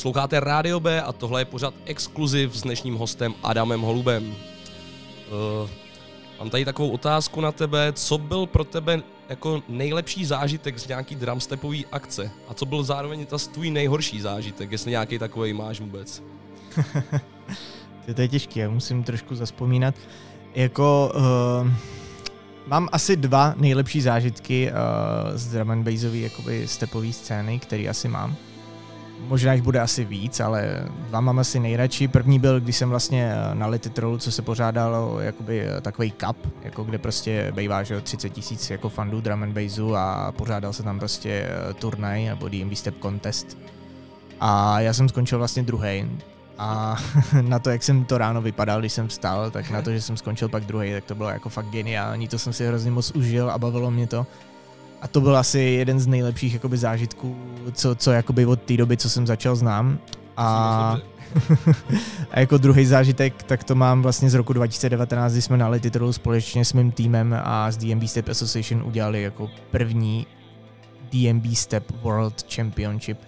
Posloucháte 0.09 0.39
Rádio 0.39 0.79
B 0.79 1.01
a 1.01 1.13
tohle 1.13 1.41
je 1.41 1.45
pořád 1.45 1.73
exkluziv 1.85 2.55
s 2.55 2.61
dnešním 2.61 2.95
hostem 2.95 3.33
Adamem 3.43 3.81
Holubem. 3.81 4.25
Uh, 4.25 5.69
mám 6.39 6.49
tady 6.49 6.65
takovou 6.65 6.89
otázku 6.89 7.41
na 7.41 7.51
tebe. 7.51 7.93
Co 7.93 8.17
byl 8.17 8.45
pro 8.45 8.63
tebe 8.63 9.01
jako 9.29 9.63
nejlepší 9.67 10.25
zážitek 10.25 10.79
z 10.79 10.87
nějaký 10.87 11.15
drumstepový 11.15 11.85
akce? 11.91 12.31
A 12.47 12.53
co 12.53 12.65
byl 12.65 12.83
zároveň 12.83 13.25
ta 13.25 13.37
tvůj 13.37 13.71
nejhorší 13.71 14.21
zážitek, 14.21 14.71
jestli 14.71 14.91
nějaký 14.91 15.19
takový 15.19 15.53
máš 15.53 15.79
vůbec? 15.79 16.23
to 18.15 18.21
je 18.21 18.27
těžké, 18.27 18.59
já 18.59 18.69
musím 18.69 19.03
trošku 19.03 19.35
zaspomínat. 19.35 19.95
Jako, 20.55 21.11
uh, 21.15 21.71
mám 22.67 22.89
asi 22.91 23.15
dva 23.15 23.53
nejlepší 23.57 24.01
zážitky 24.01 24.71
uh, 24.71 25.37
z 25.37 25.47
drum 25.47 25.71
and 25.71 25.83
bassový, 25.83 26.21
jakoby 26.21 26.67
stepový 26.67 27.13
scény, 27.13 27.59
který 27.59 27.89
asi 27.89 28.07
mám. 28.07 28.48
Možná 29.27 29.53
jich 29.53 29.63
bude 29.63 29.79
asi 29.79 30.05
víc, 30.05 30.39
ale 30.39 30.85
dva 31.09 31.21
mám 31.21 31.39
asi 31.39 31.59
nejradši. 31.59 32.07
První 32.07 32.39
byl, 32.39 32.59
když 32.59 32.75
jsem 32.75 32.89
vlastně 32.89 33.33
eh, 33.33 33.55
na 33.55 33.67
Lititrolu, 33.67 34.17
co 34.17 34.31
se 34.31 34.41
pořádalo 34.41 35.19
jakoby 35.19 35.61
eh, 35.61 35.81
takový 35.81 36.11
cup, 36.11 36.37
jako 36.63 36.83
kde 36.83 36.97
prostě 36.97 37.51
bývá, 37.55 37.83
že 37.83 38.01
30 38.01 38.29
tisíc 38.29 38.69
jako 38.69 38.89
fandů 38.89 39.21
drum 39.21 39.43
and 39.43 39.53
bassu 39.53 39.95
a 39.95 40.31
pořádal 40.31 40.73
se 40.73 40.83
tam 40.83 40.99
prostě 40.99 41.29
eh, 41.29 41.73
turnaj 41.73 42.25
nebo 42.25 42.49
DMB 42.49 42.75
Step 42.75 42.95
Contest. 43.01 43.57
A 44.39 44.79
já 44.79 44.93
jsem 44.93 45.09
skončil 45.09 45.37
vlastně 45.37 45.63
druhý. 45.63 46.09
A 46.57 46.97
na 47.41 47.59
to, 47.59 47.69
jak 47.69 47.83
jsem 47.83 48.05
to 48.05 48.17
ráno 48.17 48.41
vypadal, 48.41 48.79
když 48.79 48.93
jsem 48.93 49.07
vstal, 49.07 49.51
tak 49.51 49.69
na 49.69 49.81
to, 49.81 49.91
že 49.91 50.01
jsem 50.01 50.17
skončil 50.17 50.49
pak 50.49 50.65
druhý, 50.65 50.91
tak 50.91 51.03
to 51.03 51.15
bylo 51.15 51.29
jako 51.29 51.49
fakt 51.49 51.69
geniální. 51.69 52.27
To 52.27 52.39
jsem 52.39 52.53
si 52.53 52.67
hrozně 52.67 52.91
moc 52.91 53.11
užil 53.11 53.51
a 53.51 53.57
bavilo 53.57 53.91
mě 53.91 54.07
to. 54.07 54.27
A 55.01 55.07
to 55.07 55.21
byl 55.21 55.37
asi 55.37 55.59
jeden 55.59 55.99
z 55.99 56.07
nejlepších 56.07 56.53
jakoby, 56.53 56.77
zážitků, 56.77 57.37
co, 57.73 57.95
co 57.95 58.11
jakoby 58.11 58.45
od 58.45 58.61
té 58.61 58.77
doby, 58.77 58.97
co 58.97 59.09
jsem 59.09 59.27
začal 59.27 59.55
znám. 59.55 59.99
A, 60.37 60.97
a 62.31 62.39
jako 62.39 62.57
druhý 62.57 62.85
zážitek, 62.85 63.43
tak 63.43 63.63
to 63.63 63.75
mám 63.75 64.01
vlastně 64.01 64.29
z 64.29 64.33
roku 64.33 64.53
2019, 64.53 65.31
kdy 65.31 65.41
jsme 65.41 65.57
na 65.57 65.79
titul 65.79 66.13
společně 66.13 66.65
s 66.65 66.73
mým 66.73 66.91
týmem 66.91 67.41
a 67.43 67.71
s 67.71 67.77
DMB 67.77 68.07
Step 68.07 68.29
Association 68.29 68.83
udělali 68.83 69.21
jako 69.21 69.49
první 69.71 70.27
DMB 71.11 71.55
Step 71.55 71.91
World 72.01 72.53
Championship 72.55 73.19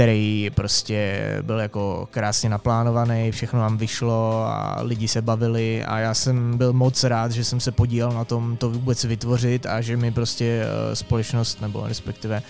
který 0.00 0.50
prostě 0.54 1.20
byl 1.42 1.58
jako 1.58 2.08
krásně 2.10 2.48
naplánovaný, 2.48 3.30
všechno 3.30 3.60
nám 3.60 3.76
vyšlo 3.76 4.44
a 4.46 4.78
lidi 4.82 5.08
se 5.08 5.22
bavili 5.22 5.84
a 5.84 5.98
já 5.98 6.14
jsem 6.14 6.56
byl 6.58 6.72
moc 6.72 7.04
rád, 7.04 7.32
že 7.32 7.44
jsem 7.44 7.60
se 7.60 7.72
podílel 7.72 8.12
na 8.12 8.24
tom 8.24 8.56
to 8.56 8.70
vůbec 8.70 9.04
vytvořit 9.04 9.66
a 9.66 9.80
že 9.80 9.96
mi 9.96 10.12
prostě 10.12 10.64
eh, 10.64 10.96
společnost 10.96 11.60
nebo 11.60 11.86
respektive 11.86 12.42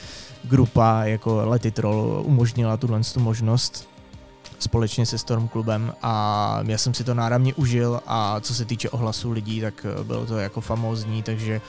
grupa 0.45 1.05
jako 1.05 1.43
Letitrol 1.45 2.23
umožnila 2.27 2.77
tuhle 2.77 3.01
tu 3.15 3.21
možnost 3.21 3.89
společně 4.59 5.07
se 5.07 5.19
Storm 5.19 5.49
klubem 5.49 5.93
a 6.03 6.61
já 6.67 6.79
jsem 6.79 6.95
si 6.95 7.05
to 7.05 7.15
náramně 7.15 7.55
užil 7.55 8.01
a 8.07 8.41
co 8.41 8.55
se 8.55 8.65
týče 8.65 8.91
ohlasu 8.91 9.31
lidí, 9.31 9.61
tak 9.61 9.87
eh, 10.01 10.05
bylo 10.05 10.27
to 10.27 10.39
jako 10.39 10.61
famózní, 10.61 11.23
takže 11.23 11.61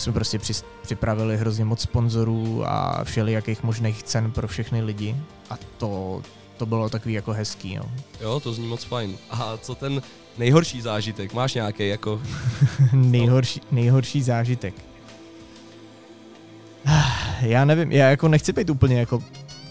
jsme 0.00 0.12
prostě 0.12 0.38
připravili 0.82 1.36
hrozně 1.36 1.64
moc 1.64 1.80
sponzorů 1.80 2.62
a 2.66 3.04
všelijakých 3.04 3.62
možných 3.62 4.02
cen 4.02 4.30
pro 4.30 4.48
všechny 4.48 4.82
lidi 4.82 5.16
a 5.50 5.58
to, 5.78 6.22
to 6.56 6.66
bylo 6.66 6.88
takový 6.88 7.14
jako 7.14 7.32
hezký, 7.32 7.76
no. 7.76 7.90
Jo, 8.20 8.40
to 8.40 8.52
zní 8.52 8.66
moc 8.66 8.84
fajn. 8.84 9.16
A 9.30 9.56
co 9.56 9.74
ten 9.74 10.02
nejhorší 10.38 10.80
zážitek? 10.80 11.32
Máš 11.32 11.54
nějaký 11.54 11.88
jako... 11.88 12.22
nejhorší, 12.92 13.60
nejhorší 13.70 14.22
zážitek. 14.22 14.74
Já 17.40 17.64
nevím, 17.64 17.92
já 17.92 18.10
jako 18.10 18.28
nechci 18.28 18.52
být 18.52 18.70
úplně 18.70 19.00
jako 19.00 19.22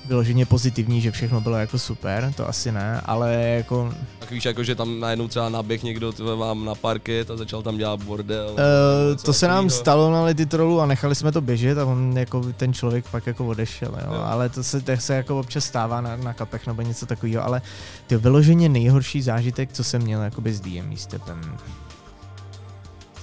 vyloženě 0.09 0.45
pozitivní, 0.45 1.01
že 1.01 1.11
všechno 1.11 1.41
bylo 1.41 1.57
jako 1.57 1.79
super, 1.79 2.33
to 2.37 2.49
asi 2.49 2.71
ne, 2.71 3.01
ale 3.05 3.33
jako... 3.33 3.93
Tak 4.19 4.31
víš, 4.31 4.45
jako 4.45 4.63
že 4.63 4.75
tam 4.75 4.99
najednou 4.99 5.27
třeba 5.27 5.49
naběh 5.49 5.83
někdo 5.83 6.13
vám 6.37 6.65
na 6.65 6.75
parket 6.75 7.31
a 7.31 7.37
začal 7.37 7.61
tam 7.61 7.77
dělat 7.77 8.03
bordel. 8.03 8.49
Uh, 8.49 9.17
to 9.23 9.33
se 9.33 9.47
nám 9.47 9.69
stalo 9.69 10.11
na 10.11 10.23
Lititrolu 10.23 10.81
a 10.81 10.85
nechali 10.85 11.15
jsme 11.15 11.31
to 11.31 11.41
běžet 11.41 11.77
a 11.77 11.85
on 11.85 12.17
jako 12.17 12.53
ten 12.57 12.73
člověk 12.73 13.05
pak 13.11 13.27
jako 13.27 13.47
odešel, 13.47 13.97
jo. 14.05 14.13
jo. 14.13 14.21
ale 14.23 14.49
to 14.49 14.63
se, 14.63 14.81
to 14.81 14.97
se 14.97 15.15
jako 15.15 15.39
občas 15.39 15.65
stává 15.65 16.01
na, 16.01 16.15
na 16.15 16.33
kapech 16.33 16.67
nebo 16.67 16.81
něco 16.81 17.05
takového, 17.05 17.43
ale 17.43 17.61
ty 18.07 18.17
vyloženě 18.17 18.69
nejhorší 18.69 19.21
zážitek, 19.21 19.73
co 19.73 19.83
jsem 19.83 20.01
měl 20.01 20.21
jakoby 20.21 20.53
s 20.53 20.61
DM 20.61 20.97
stepem. 20.97 21.57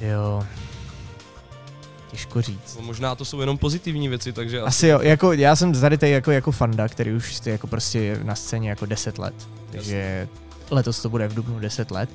Jo, 0.00 0.42
Těžko 2.16 2.42
říct. 2.42 2.76
No, 2.76 2.82
možná 2.82 3.14
to 3.14 3.24
jsou 3.24 3.40
jenom 3.40 3.58
pozitivní 3.58 4.08
věci, 4.08 4.32
takže... 4.32 4.60
Asi, 4.60 4.66
asi 4.68 4.86
jo, 4.88 5.00
jako 5.02 5.32
já 5.32 5.56
jsem 5.56 5.72
tady 5.72 5.98
tady 5.98 6.12
jako, 6.12 6.30
jako 6.30 6.52
fanda, 6.52 6.88
který 6.88 7.12
už 7.12 7.40
je 7.46 7.52
jako 7.52 7.66
prostě 7.66 8.20
na 8.22 8.34
scéně 8.34 8.70
jako 8.70 8.86
10 8.86 9.18
let, 9.18 9.34
takže 9.70 10.28
letos 10.70 11.02
to 11.02 11.08
bude 11.08 11.28
v 11.28 11.34
Dubnu 11.34 11.60
10 11.60 11.90
let. 11.90 12.10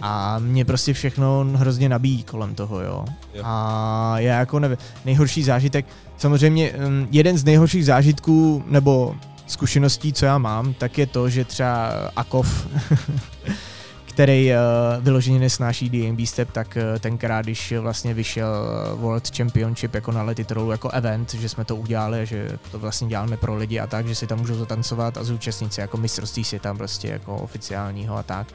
A 0.00 0.38
mě 0.38 0.64
prostě 0.64 0.92
všechno 0.92 1.46
hrozně 1.54 1.88
nabíjí 1.88 2.22
kolem 2.22 2.54
toho, 2.54 2.80
jo. 2.80 3.04
jo. 3.34 3.42
A 3.44 4.14
já 4.18 4.38
jako 4.38 4.58
nevím, 4.58 4.78
nejhorší 5.04 5.42
zážitek, 5.42 5.86
samozřejmě 6.16 6.72
mm, 6.88 7.08
jeden 7.10 7.38
z 7.38 7.44
nejhorších 7.44 7.84
zážitků, 7.84 8.64
nebo 8.66 9.16
zkušeností, 9.46 10.12
co 10.12 10.26
já 10.26 10.38
mám, 10.38 10.74
tak 10.74 10.98
je 10.98 11.06
to, 11.06 11.28
že 11.28 11.44
třeba 11.44 11.90
Akov 12.16 12.66
který 14.20 14.50
uh, 14.50 15.04
vyloženě 15.04 15.38
nesnáší 15.38 15.90
DMB 15.90 16.26
Step, 16.26 16.50
tak 16.50 16.76
uh, 16.76 16.98
tenkrát, 16.98 17.42
když 17.42 17.72
vlastně 17.72 18.14
vyšel 18.14 18.54
eh, 18.54 18.94
World 18.94 19.36
Championship 19.36 19.94
jako 19.94 20.12
na 20.12 20.22
Letitrolu 20.22 20.70
jako 20.70 20.90
event, 20.90 21.34
že 21.34 21.48
jsme 21.48 21.64
to 21.64 21.76
udělali, 21.76 22.26
že 22.26 22.48
to 22.70 22.78
vlastně 22.78 23.08
děláme 23.08 23.36
pro 23.36 23.56
lidi 23.56 23.80
a 23.80 23.86
tak, 23.86 24.06
že 24.06 24.14
si 24.14 24.26
tam 24.26 24.38
můžou 24.38 24.54
zatancovat 24.54 25.16
a 25.16 25.24
zúčastnit 25.24 25.72
se 25.72 25.80
jako 25.80 25.96
mistrovství 25.96 26.44
si 26.44 26.58
tam 26.58 26.78
prostě 26.78 27.08
jako 27.08 27.36
oficiálního 27.36 28.16
a 28.16 28.22
tak, 28.22 28.46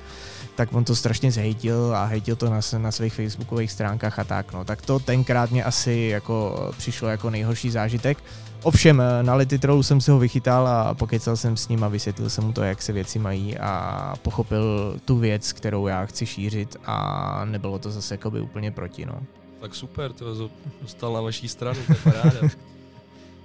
tak 0.56 0.74
on 0.74 0.84
to 0.84 0.96
strašně 0.96 1.32
zhejtil 1.32 1.96
a 1.96 2.06
hejtil 2.06 2.36
to 2.36 2.50
na, 2.50 2.60
na 2.78 2.92
svých 2.92 3.14
facebookových 3.14 3.72
stránkách 3.72 4.20
a 4.20 4.24
tak, 4.24 4.54
no. 4.54 4.66
Tak 4.66 4.82
to 4.82 5.00
tenkrát 5.00 5.52
mě 5.52 5.64
asi 5.64 6.10
jako 6.12 6.70
přišlo 6.78 7.08
jako 7.08 7.30
nejhorší 7.30 7.70
zážitek. 7.70 8.18
Ovšem, 8.66 9.02
eh, 9.02 9.24
na 9.24 9.36
Letitrolu 9.36 9.84
jsem 9.84 10.02
si 10.02 10.12
ho 10.12 10.20
vychytal 10.20 10.68
a 10.68 10.94
pokecal 10.94 11.38
jsem 11.38 11.58
s 11.58 11.68
ním 11.68 11.84
a 11.84 11.88
vysvětlil 11.88 12.30
jsem 12.30 12.44
mu 12.44 12.54
to, 12.54 12.64
jak 12.64 12.82
se 12.82 12.94
věci 12.94 13.20
mají 13.20 13.58
a 13.58 14.14
pochopil 14.22 14.96
tu 15.06 15.18
věc, 15.18 15.54
kterou 15.54 15.88
já 15.88 16.06
chci 16.06 16.26
šířit 16.26 16.78
a 16.86 17.46
nebylo 17.46 17.80
to 17.80 17.92
zase 17.92 18.14
jakoby 18.14 18.42
úplně 18.42 18.72
proti, 18.72 19.06
no. 19.06 19.20
Tak 19.60 19.76
super, 19.76 20.14
to 20.14 20.50
dostal 20.82 21.14
na 21.14 21.22
vaší 21.22 21.48
stranu, 21.48 21.80
to 21.88 21.94
je 21.94 22.00
paráda. 22.04 22.40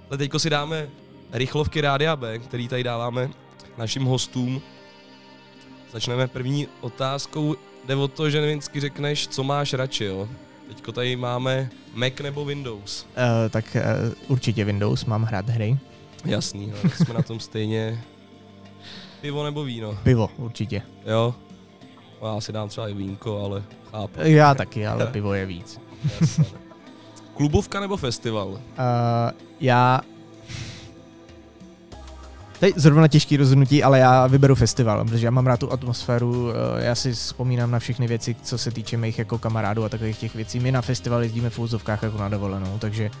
Ale 0.09 0.17
teďko 0.17 0.39
si 0.39 0.49
dáme 0.49 0.89
rychlovky 1.31 1.81
Rádia 1.81 2.15
B, 2.15 2.39
který 2.39 2.67
tady 2.67 2.83
dáváme 2.83 3.29
našim 3.77 4.03
hostům. 4.03 4.61
Začneme 5.93 6.27
první 6.27 6.67
otázkou. 6.81 7.55
Jde 7.85 7.95
o 7.95 8.07
to, 8.07 8.29
že 8.29 8.41
vždycky 8.41 8.79
řekneš, 8.79 9.27
co 9.27 9.43
máš 9.43 9.73
radši, 9.73 10.03
jo? 10.03 10.29
Teďko 10.71 10.91
tady 10.91 11.15
máme 11.15 11.69
Mac 11.93 12.13
nebo 12.23 12.45
Windows? 12.45 13.05
Uh, 13.05 13.49
tak 13.49 13.65
uh, 13.75 14.13
určitě 14.27 14.65
Windows, 14.65 15.05
mám 15.05 15.23
hrát 15.23 15.49
hry. 15.49 15.77
Jasný, 16.25 16.67
no, 16.67 16.89
jsme 16.89 17.13
na 17.13 17.21
tom 17.21 17.39
stejně. 17.39 18.03
Pivo 19.21 19.43
nebo 19.43 19.63
víno? 19.63 19.97
Pivo, 20.03 20.29
určitě. 20.37 20.81
Jo? 21.05 21.35
Já 22.33 22.41
si 22.41 22.51
dám 22.51 22.69
třeba 22.69 22.89
i 22.89 22.93
vínko, 22.93 23.45
ale 23.45 23.63
chápu. 23.91 24.19
Já 24.21 24.53
taky, 24.55 24.87
ale 24.87 25.07
pivo 25.11 25.33
je 25.33 25.45
víc. 25.45 25.81
Klubovka 27.33 27.79
nebo 27.79 27.97
festival? 27.97 28.47
Uh, 28.47 28.59
já 29.59 30.01
Teď 32.61 32.77
zrovna 32.77 33.07
těžký 33.07 33.37
rozhodnutí, 33.37 33.83
ale 33.83 33.99
já 33.99 34.27
vyberu 34.27 34.55
festival, 34.55 35.05
protože 35.05 35.25
já 35.27 35.31
mám 35.31 35.47
rád 35.47 35.59
tu 35.59 35.71
atmosféru, 35.71 36.49
eh, 36.51 36.83
já 36.85 36.95
si 36.95 37.13
vzpomínám 37.13 37.71
na 37.71 37.79
všechny 37.79 38.07
věci, 38.07 38.35
co 38.43 38.57
se 38.57 38.71
týče 38.71 38.97
mých 38.97 39.19
jako 39.19 39.37
kamarádů 39.37 39.83
a 39.83 39.89
takových 39.89 40.17
těch 40.17 40.35
věcí. 40.35 40.59
My 40.59 40.71
na 40.71 40.81
festival 40.81 41.23
jezdíme 41.23 41.49
v 41.49 41.59
úzovkách 41.59 42.03
jako 42.03 42.17
na 42.17 42.29
dovolenou, 42.29 42.77
takže 42.79 43.11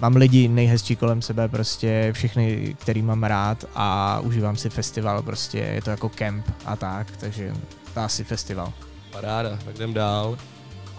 mám 0.00 0.16
lidi 0.16 0.48
nejhezčí 0.48 0.96
kolem 0.96 1.22
sebe, 1.22 1.48
prostě 1.48 2.12
všechny, 2.12 2.76
který 2.78 3.02
mám 3.02 3.24
rád 3.24 3.64
a 3.74 4.20
užívám 4.20 4.56
si 4.56 4.70
festival, 4.70 5.22
prostě 5.22 5.58
je 5.58 5.82
to 5.82 5.90
jako 5.90 6.08
kemp 6.08 6.46
a 6.64 6.76
tak, 6.76 7.16
takže 7.16 7.54
to 7.94 8.00
asi 8.00 8.24
festival. 8.24 8.72
Paráda, 9.12 9.58
tak 9.64 9.76
jdem 9.76 9.94
dál. 9.94 10.38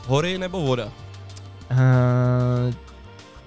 Hory 0.07 0.37
nebo 0.37 0.61
voda? 0.61 0.85
Uh, 1.71 2.88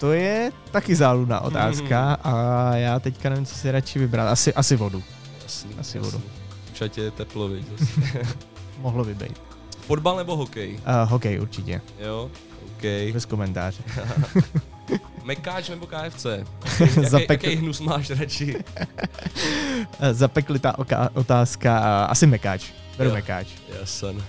to 0.03 0.13
je 0.13 0.53
taky 0.71 0.97
záludná 0.97 1.41
otázka 1.41 2.11
mm. 2.11 2.35
a 2.35 2.77
já 2.77 2.99
teďka 2.99 3.29
nevím, 3.29 3.47
co 3.47 3.55
si 3.55 3.71
radši 3.71 3.99
vybrat. 3.99 4.29
Asi, 4.29 4.55
asi 4.55 4.77
vodu. 4.77 5.03
Jasný, 5.43 5.71
asi 5.81 5.99
jasný. 5.99 6.01
vodu. 6.01 6.25
Však 6.73 6.97
je 6.97 7.11
teplo, 7.11 7.51
Mohlo 8.79 9.05
by 9.05 9.15
být. 9.15 9.41
Fotbal 9.87 10.17
nebo 10.17 10.37
hokej? 10.37 10.75
Uh, 10.75 11.11
hokej 11.11 11.41
určitě. 11.41 11.81
Jo, 11.99 12.31
OK. 12.67 13.13
Bez 13.13 13.25
komentáře. 13.25 13.83
Mekáč 15.25 15.69
nebo 15.69 15.87
KFC? 15.87 16.27
Jaký, 16.81 17.05
Zapekl... 17.05 17.47
jaký 17.47 17.57
hnus 17.57 17.81
máš 17.81 18.11
radši? 18.11 18.57
Zapeklitá 20.13 20.73
oka- 20.79 21.11
otázka. 21.15 22.05
Asi 22.05 22.27
mekáč. 22.27 22.71
Beru 22.99 23.09
jo, 23.09 23.15
mekáč. 23.15 23.47
Jasen. 23.81 24.25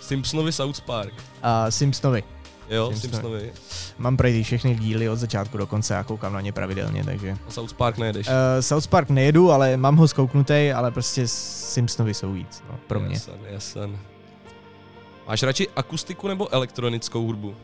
Simpsonovi 0.00 0.52
South 0.52 0.80
Park. 0.80 1.12
Uh, 1.12 1.68
Simpsonovi. 1.68 2.35
Jo, 2.70 2.92
Simpsonovi. 2.94 3.52
Mám 3.98 4.16
projít 4.16 4.42
všechny 4.42 4.74
díly 4.74 5.08
od 5.08 5.16
začátku 5.16 5.58
do 5.58 5.66
konce 5.66 5.96
a 5.96 6.04
koukám 6.04 6.32
na 6.32 6.40
ně 6.40 6.52
pravidelně, 6.52 7.04
takže... 7.04 7.36
A 7.48 7.50
South 7.50 7.72
Park 7.72 7.98
nejedeš? 7.98 8.28
Uh, 8.28 8.34
South 8.60 8.86
Park 8.86 9.10
nejedu, 9.10 9.50
ale 9.50 9.76
mám 9.76 9.96
ho 9.96 10.08
zkouknutý, 10.08 10.72
ale 10.74 10.90
prostě 10.90 11.28
Simpsonovi 11.28 12.14
jsou 12.14 12.32
víc, 12.32 12.62
no, 12.70 12.78
pro 12.86 13.00
mě. 13.00 13.14
Jasen, 13.14 13.38
jasen. 13.50 13.98
Máš 15.28 15.42
radši 15.42 15.68
akustiku 15.76 16.28
nebo 16.28 16.54
elektronickou 16.54 17.22
hudbu? 17.26 17.48
Uh, 17.48 17.54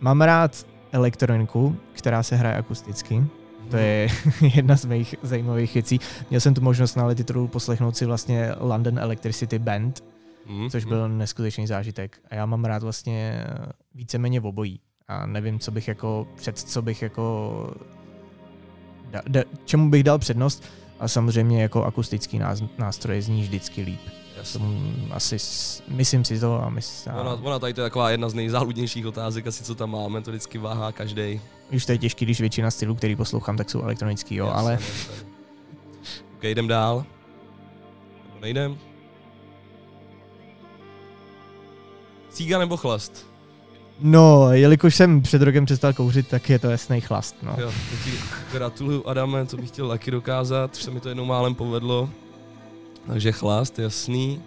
mám 0.00 0.20
rád 0.20 0.66
elektroniku, 0.92 1.76
která 1.92 2.22
se 2.22 2.36
hraje 2.36 2.56
akusticky. 2.56 3.24
To 3.70 3.76
je 3.76 4.08
jedna 4.54 4.76
z 4.76 4.84
mých 4.84 5.14
zajímavých 5.22 5.74
věcí. 5.74 6.00
Měl 6.30 6.40
jsem 6.40 6.54
tu 6.54 6.60
možnost 6.60 6.94
na 6.94 7.14
titulu 7.14 7.48
poslechnout 7.48 7.96
si 7.96 8.06
vlastně 8.06 8.52
London 8.60 8.98
Electricity 8.98 9.58
Band, 9.58 10.04
mm, 10.46 10.70
což 10.70 10.84
byl 10.84 11.08
mm. 11.08 11.18
neskutečný 11.18 11.66
zážitek. 11.66 12.18
A 12.30 12.34
já 12.34 12.46
mám 12.46 12.64
rád 12.64 12.82
vlastně 12.82 13.44
víceméně 13.94 14.40
v 14.40 14.46
obojí. 14.46 14.80
A 15.08 15.26
nevím, 15.26 15.58
co 15.58 15.70
bych 15.70 15.88
jako, 15.88 16.28
před 16.36 16.58
co 16.58 16.82
bych 16.82 17.02
jako, 17.02 17.70
da, 19.10 19.22
da, 19.28 19.40
čemu 19.64 19.90
bych 19.90 20.02
dal 20.02 20.18
přednost. 20.18 20.64
A 20.98 21.08
samozřejmě 21.08 21.62
jako 21.62 21.84
akustický 21.84 22.40
nástroj 22.78 23.22
zní 23.22 23.42
vždycky 23.42 23.82
líp. 23.82 24.00
Jasně. 24.36 24.60
asi, 25.10 25.36
myslím 25.88 26.24
si 26.24 26.40
to 26.40 26.62
a 26.62 26.70
myslím. 26.70 27.14
Ona, 27.14 27.32
ona 27.32 27.58
tady 27.58 27.74
to 27.74 27.80
je 27.80 27.84
taková 27.84 28.10
jedna 28.10 28.28
z 28.28 28.34
nejzáludnějších 28.34 29.06
otázek, 29.06 29.46
asi 29.46 29.64
co 29.64 29.74
tam 29.74 29.90
máme, 29.90 30.22
to 30.22 30.30
vždycky 30.30 30.58
váhá 30.58 30.92
každý. 30.92 31.40
Už 31.72 31.86
to 31.86 31.92
je 31.92 31.98
těžký, 31.98 32.24
když 32.24 32.40
většina 32.40 32.70
stylů, 32.70 32.94
který 32.94 33.16
poslouchám, 33.16 33.56
tak 33.56 33.70
jsou 33.70 33.82
elektronický, 33.82 34.34
jo, 34.34 34.46
jasně, 34.46 34.60
ale... 34.60 34.72
Jasně. 34.72 35.26
Jdem 36.42 36.68
dál. 36.68 37.04
Nebo 38.26 38.40
nejdem? 38.40 38.78
Cíga 42.36 42.58
nebo 42.58 42.76
chlast? 42.76 43.26
No, 44.00 44.52
jelikož 44.52 44.94
jsem 44.94 45.22
před 45.22 45.42
rokem 45.42 45.64
přestal 45.64 45.92
kouřit, 45.92 46.28
tak 46.28 46.50
je 46.50 46.58
to 46.58 46.70
jasný 46.70 47.00
chlast, 47.00 47.36
no. 47.42 47.56
Jo, 47.58 47.72
to 47.90 47.96
ti 48.04 48.16
gratuluju, 48.52 49.06
Adame, 49.06 49.46
co 49.46 49.56
bych 49.56 49.68
chtěl 49.68 49.88
taky 49.88 50.10
dokázat, 50.10 50.76
už 50.76 50.82
se 50.82 50.90
mi 50.90 51.00
to 51.00 51.08
jednou 51.08 51.24
málem 51.24 51.54
povedlo. 51.54 52.10
Takže 53.06 53.32
chlast, 53.32 53.78
jasný. 53.78 54.40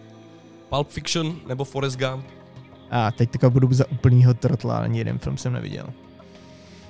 Pulp 0.69 0.89
Fiction 0.89 1.35
nebo 1.47 1.63
Forrest 1.63 1.99
Gump? 1.99 2.25
A 2.91 3.11
teď 3.11 3.31
taková 3.31 3.49
budu 3.49 3.73
za 3.73 3.91
úplnýho 3.91 4.33
trotla, 4.33 4.77
ani 4.77 4.97
jeden 4.97 5.19
film 5.19 5.37
jsem 5.37 5.53
neviděl. 5.53 5.85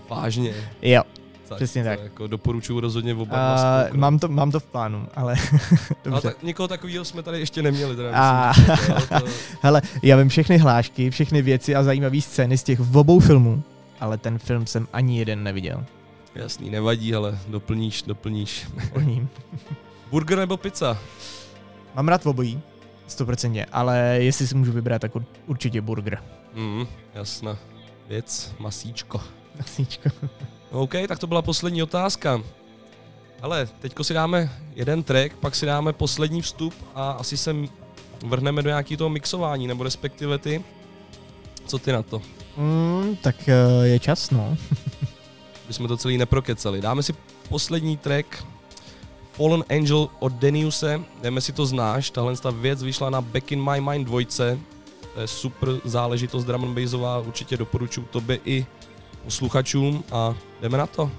Vážně? 0.09 0.53
Jo, 0.81 1.03
tak, 1.49 1.55
přesně 1.55 1.83
tak. 1.83 2.03
Jako 2.03 2.27
doporučuji 2.27 2.79
rozhodně 2.79 3.15
oba 3.15 3.55
uh, 3.91 3.97
mám, 3.97 4.19
to, 4.19 4.27
mám 4.27 4.51
to 4.51 4.59
v 4.59 4.65
plánu, 4.65 5.07
ale 5.15 5.35
Ale 6.11 6.21
tak, 6.21 6.43
někoho 6.43 6.67
takového 6.67 7.05
jsme 7.05 7.23
tady 7.23 7.39
ještě 7.39 7.61
neměli. 7.61 7.95
Teda 7.95 8.11
a, 8.13 8.53
myslím, 8.71 8.95
to... 9.07 9.25
Hele, 9.61 9.81
já 10.03 10.17
vím 10.17 10.29
všechny 10.29 10.57
hlášky, 10.57 11.09
všechny 11.09 11.41
věci 11.41 11.75
a 11.75 11.83
zajímavé 11.83 12.21
scény 12.21 12.57
z 12.57 12.63
těch 12.63 12.79
v 12.79 12.97
obou 12.97 13.19
filmů, 13.19 13.63
ale 13.99 14.17
ten 14.17 14.39
film 14.39 14.67
jsem 14.67 14.87
ani 14.93 15.19
jeden 15.19 15.43
neviděl. 15.43 15.85
Jasný, 16.35 16.69
nevadí, 16.69 17.15
ale 17.15 17.39
doplníš, 17.47 18.01
doplníš. 18.01 18.67
Doplním. 18.83 19.29
Burger 20.11 20.37
nebo 20.37 20.57
pizza? 20.57 20.97
Mám 21.95 22.07
rád 22.07 22.25
obojí, 22.25 22.61
100%, 23.09 23.65
ale 23.71 24.17
jestli 24.19 24.47
si 24.47 24.55
můžu 24.55 24.71
vybrat, 24.71 25.01
tak 25.01 25.11
určitě 25.47 25.81
burger. 25.81 26.23
Mm, 26.53 26.85
jasná 27.13 27.57
věc, 28.09 28.55
masíčko. 28.59 29.21
Masíčko. 29.57 30.09
OK, 30.71 30.93
tak 31.07 31.19
to 31.19 31.27
byla 31.27 31.41
poslední 31.41 31.83
otázka. 31.83 32.41
Ale 33.41 33.69
teďko 33.79 34.03
si 34.03 34.13
dáme 34.13 34.49
jeden 34.75 35.03
track, 35.03 35.35
pak 35.35 35.55
si 35.55 35.65
dáme 35.65 35.93
poslední 35.93 36.41
vstup 36.41 36.73
a 36.95 37.11
asi 37.11 37.37
se 37.37 37.55
vrhneme 38.25 38.61
do 38.61 38.69
nějakého 38.69 38.97
toho 38.97 39.09
mixování, 39.09 39.67
nebo 39.67 39.83
respektive 39.83 40.37
ty. 40.37 40.63
Co 41.65 41.77
ty 41.77 41.91
na 41.91 42.03
to? 42.03 42.21
Mm, 42.57 43.15
tak 43.21 43.35
uh, 43.35 43.83
je 43.85 43.99
čas, 43.99 44.31
no. 44.31 44.57
My 45.67 45.73
jsme 45.73 45.87
to 45.87 45.97
celý 45.97 46.17
neprokecali. 46.17 46.81
Dáme 46.81 47.03
si 47.03 47.13
poslední 47.49 47.97
track 47.97 48.45
Fallen 49.31 49.63
Angel 49.69 50.09
od 50.19 50.33
Deniuse, 50.33 51.01
jdeme 51.21 51.41
si 51.41 51.53
to 51.53 51.65
znáš, 51.65 52.09
tahle 52.09 52.37
ta 52.37 52.49
věc 52.49 52.83
vyšla 52.83 53.09
na 53.09 53.21
Back 53.21 53.51
in 53.51 53.71
My 53.71 53.81
Mind 53.81 54.07
2, 54.07 54.21
to 54.35 54.43
je 54.43 54.57
super 55.25 55.69
záležitost 55.83 56.45
drum 56.45 56.63
and 56.63 56.75
bassová, 56.75 57.19
určitě 57.19 57.57
doporučuji 57.57 58.01
tobě 58.01 58.39
i 58.45 58.65
posluchačům 59.23 60.03
a 60.11 60.35
jdeme 60.61 60.77
na 60.77 60.87
to. 60.87 61.11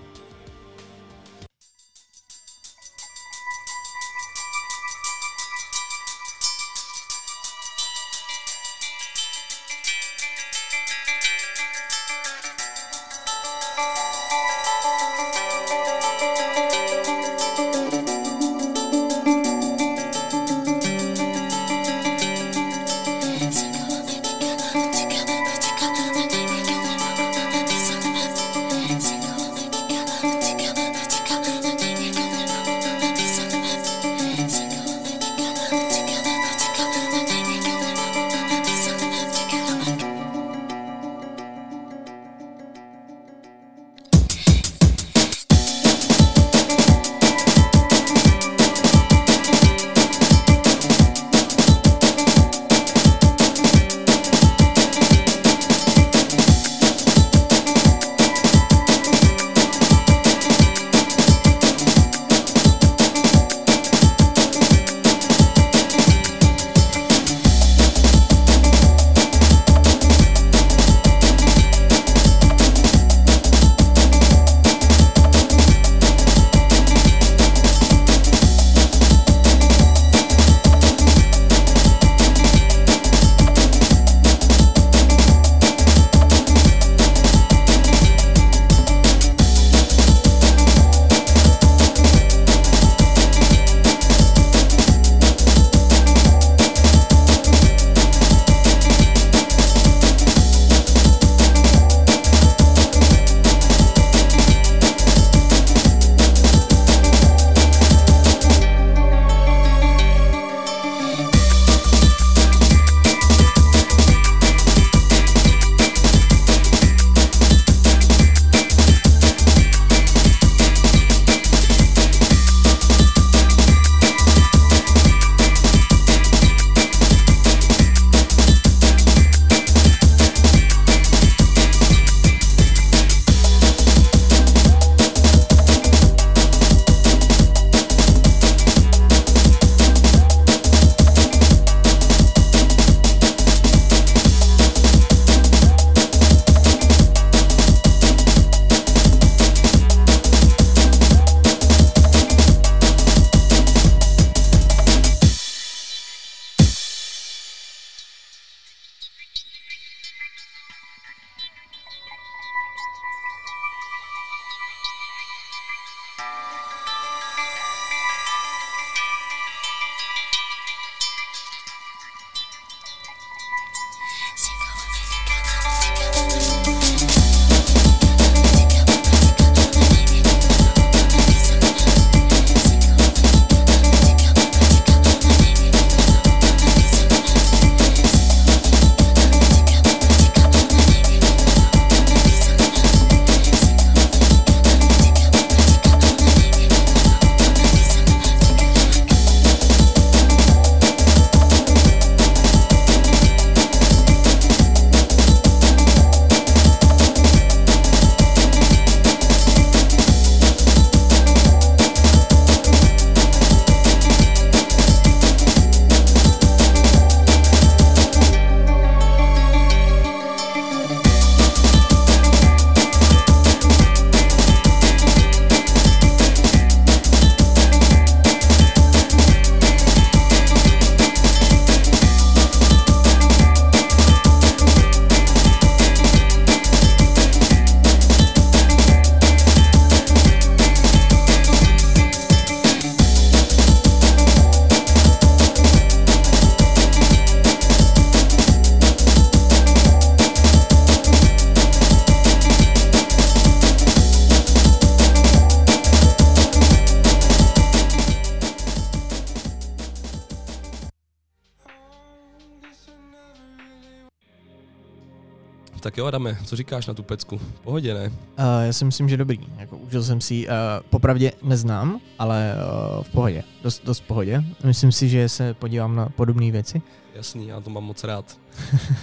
Adame, 266.11 266.39
co 266.45 266.57
říkáš 266.57 266.87
na 266.87 266.95
tu 266.95 267.03
pecku? 267.03 267.41
Pohodě, 267.65 267.95
ne? 267.95 268.07
Uh, 268.39 268.45
já 268.67 268.73
si 268.73 268.85
myslím, 268.85 269.09
že 269.09 269.17
dobrý. 269.17 269.41
Jako, 269.59 269.77
užil 269.77 270.03
jsem 270.03 270.21
si 270.21 270.47
uh, 270.47 270.53
popravdě 270.91 271.33
neznám, 271.43 272.01
ale 272.19 272.55
uh, 272.99 273.05
v 273.05 273.09
pohodě. 273.11 273.45
Dost, 273.63 273.85
dost 273.85 274.01
v 274.01 274.07
pohodě. 274.07 274.45
Myslím 274.65 274.93
si, 274.93 275.09
že 275.09 275.29
se 275.29 275.55
podívám 275.55 275.97
na 275.97 276.09
podobné 276.09 276.51
věci. 276.51 276.83
Jasný, 277.15 277.49
já 277.49 277.61
to 277.61 277.71
mám 277.71 277.85
moc 277.85 278.05
rád. 278.05 278.39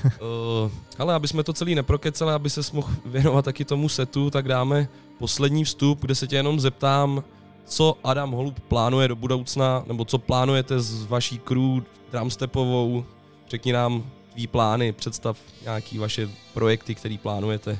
uh, 0.06 0.72
ale 0.98 1.14
aby 1.14 1.28
jsme 1.28 1.44
to 1.44 1.54
celý 1.54 1.76
neprokeceli, 1.76 2.34
aby 2.34 2.50
se 2.50 2.62
mohl 2.74 2.94
věnovat 3.06 3.46
taky 3.46 3.66
tomu 3.66 3.90
setu, 3.90 4.30
tak 4.30 4.48
dáme 4.48 4.88
poslední 5.20 5.64
vstup, 5.64 6.02
kde 6.02 6.16
se 6.16 6.28
tě 6.28 6.36
jenom 6.36 6.60
zeptám, 6.60 7.24
co 7.66 7.98
Adam 8.04 8.32
Holub 8.32 8.60
plánuje 8.60 9.08
do 9.08 9.16
budoucna, 9.16 9.84
nebo 9.88 10.06
co 10.06 10.18
plánujete 10.18 10.80
s 10.80 11.06
vaší 11.06 11.38
crew 11.38 11.84
drumstepovou, 12.12 13.06
řekni 13.50 13.74
nám 13.74 14.04
tvý 14.38 14.48
plány, 14.48 14.92
představ 14.92 15.38
nějaký 15.64 15.98
vaše 15.98 16.30
projekty, 16.54 16.96
které 16.96 17.18
plánujete. 17.22 17.78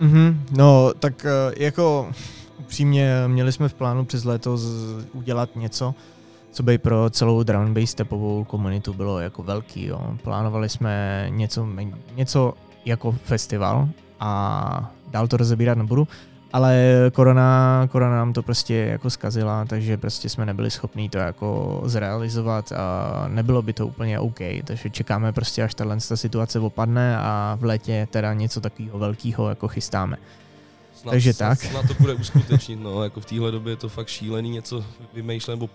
Mm-hmm, 0.00 0.36
no, 0.56 0.92
tak 0.98 1.24
eh, 1.24 1.54
jako 1.56 2.12
upřímně 2.58 3.14
měli 3.26 3.52
jsme 3.52 3.68
v 3.68 3.74
plánu 3.74 4.04
přes 4.04 4.24
léto 4.24 4.56
z, 4.56 4.66
udělat 5.12 5.56
něco, 5.56 5.94
co 6.50 6.62
by 6.62 6.78
pro 6.78 7.10
celou 7.10 7.42
drum 7.42 7.62
and 7.62 7.74
bass 7.74 7.90
stepovou 7.90 8.44
komunitu 8.44 8.92
bylo 8.92 9.20
jako 9.20 9.42
velký. 9.42 9.86
Jo. 9.86 10.16
Plánovali 10.22 10.68
jsme 10.68 11.26
něco, 11.28 11.68
něco 12.14 12.52
jako 12.84 13.12
festival 13.12 13.88
a 14.20 14.92
dál 15.10 15.28
to 15.28 15.36
rozebírat 15.36 15.78
nebudu, 15.78 16.08
ale 16.52 16.94
korona, 17.12 17.88
korona 17.92 18.16
nám 18.16 18.32
to 18.32 18.42
prostě 18.42 18.74
jako 18.74 19.10
zkazila, 19.10 19.64
takže 19.64 19.96
prostě 19.96 20.28
jsme 20.28 20.46
nebyli 20.46 20.70
schopni 20.70 21.08
to 21.08 21.18
jako 21.18 21.80
zrealizovat 21.84 22.72
a 22.72 23.24
nebylo 23.28 23.62
by 23.62 23.72
to 23.72 23.86
úplně 23.86 24.18
OK, 24.18 24.38
takže 24.64 24.90
čekáme 24.90 25.32
prostě, 25.32 25.62
až 25.62 25.74
tahle 25.74 26.00
situace 26.00 26.60
opadne 26.60 27.18
a 27.18 27.56
v 27.60 27.64
létě 27.64 28.08
teda 28.10 28.34
něco 28.34 28.60
takového 28.60 28.98
velkého 28.98 29.48
jako 29.48 29.68
chystáme. 29.68 30.16
Snad, 30.94 31.10
takže 31.10 31.32
snad, 31.32 31.48
tak. 31.48 31.58
Snad 31.58 31.88
to 31.88 31.94
bude 32.00 32.14
uskutečnit, 32.14 32.76
no, 32.76 33.04
jako 33.04 33.20
v 33.20 33.26
téhle 33.26 33.50
době 33.50 33.72
je 33.72 33.76
to 33.76 33.88
fakt 33.88 34.08
šílený 34.08 34.50
něco 34.50 34.84
vymýšlet 35.14 35.54
nebo 35.54 35.70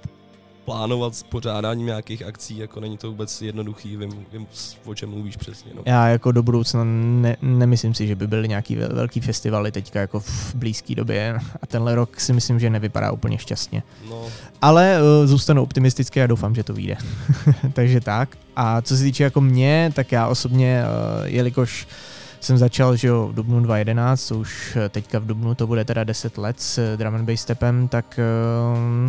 plánovat 0.65 1.15
s 1.15 1.23
pořádáním 1.23 1.85
nějakých 1.85 2.23
akcí, 2.23 2.57
jako 2.57 2.79
není 2.79 2.97
to 2.97 3.09
vůbec 3.09 3.41
jednoduchý, 3.41 3.97
vím, 3.97 4.25
vím 4.33 4.47
o 4.85 4.95
čem 4.95 5.09
mluvíš 5.09 5.37
přesně. 5.37 5.71
No. 5.75 5.81
Já 5.85 6.07
jako 6.07 6.31
do 6.31 6.43
budoucna 6.43 6.83
ne, 6.83 7.37
nemyslím 7.41 7.93
si, 7.93 8.07
že 8.07 8.15
by 8.15 8.27
byly 8.27 8.47
nějaký 8.47 8.75
velký 8.75 9.21
festivaly 9.21 9.71
teďka 9.71 9.99
jako 9.99 10.19
v 10.19 10.55
blízké 10.55 10.95
době 10.95 11.39
a 11.61 11.67
tenhle 11.67 11.95
rok 11.95 12.19
si 12.19 12.33
myslím, 12.33 12.59
že 12.59 12.69
nevypadá 12.69 13.11
úplně 13.11 13.37
šťastně. 13.37 13.83
No. 14.09 14.25
Ale 14.61 14.97
uh, 15.01 15.27
zůstanu 15.27 15.63
optimistický 15.63 16.21
a 16.21 16.27
doufám, 16.27 16.55
že 16.55 16.63
to 16.63 16.73
vyjde. 16.73 16.97
Takže 17.73 18.01
tak. 18.01 18.37
A 18.55 18.81
co 18.81 18.97
se 18.97 19.03
týče 19.03 19.23
jako 19.23 19.41
mě, 19.41 19.91
tak 19.95 20.11
já 20.11 20.27
osobně, 20.27 20.83
uh, 20.83 21.25
jelikož 21.25 21.85
uh, 21.85 22.14
jsem 22.45 22.57
začal, 22.57 22.95
že 22.95 23.07
jo, 23.07 23.27
v 23.27 23.35
dubnu 23.35 23.59
2011, 23.59 24.25
co 24.25 24.37
už 24.37 24.77
eh, 24.85 24.89
teďka 24.89 25.19
v 25.19 25.25
dubnu 25.25 25.55
to 25.55 25.67
bude 25.67 25.85
teda 25.85 26.03
10 26.03 26.37
let 26.37 26.61
s 26.61 26.77
eh, 26.77 26.97
drum 26.97 27.15
and 27.15 27.25
bass 27.25 27.41
stepem, 27.41 27.87
tak 27.87 28.19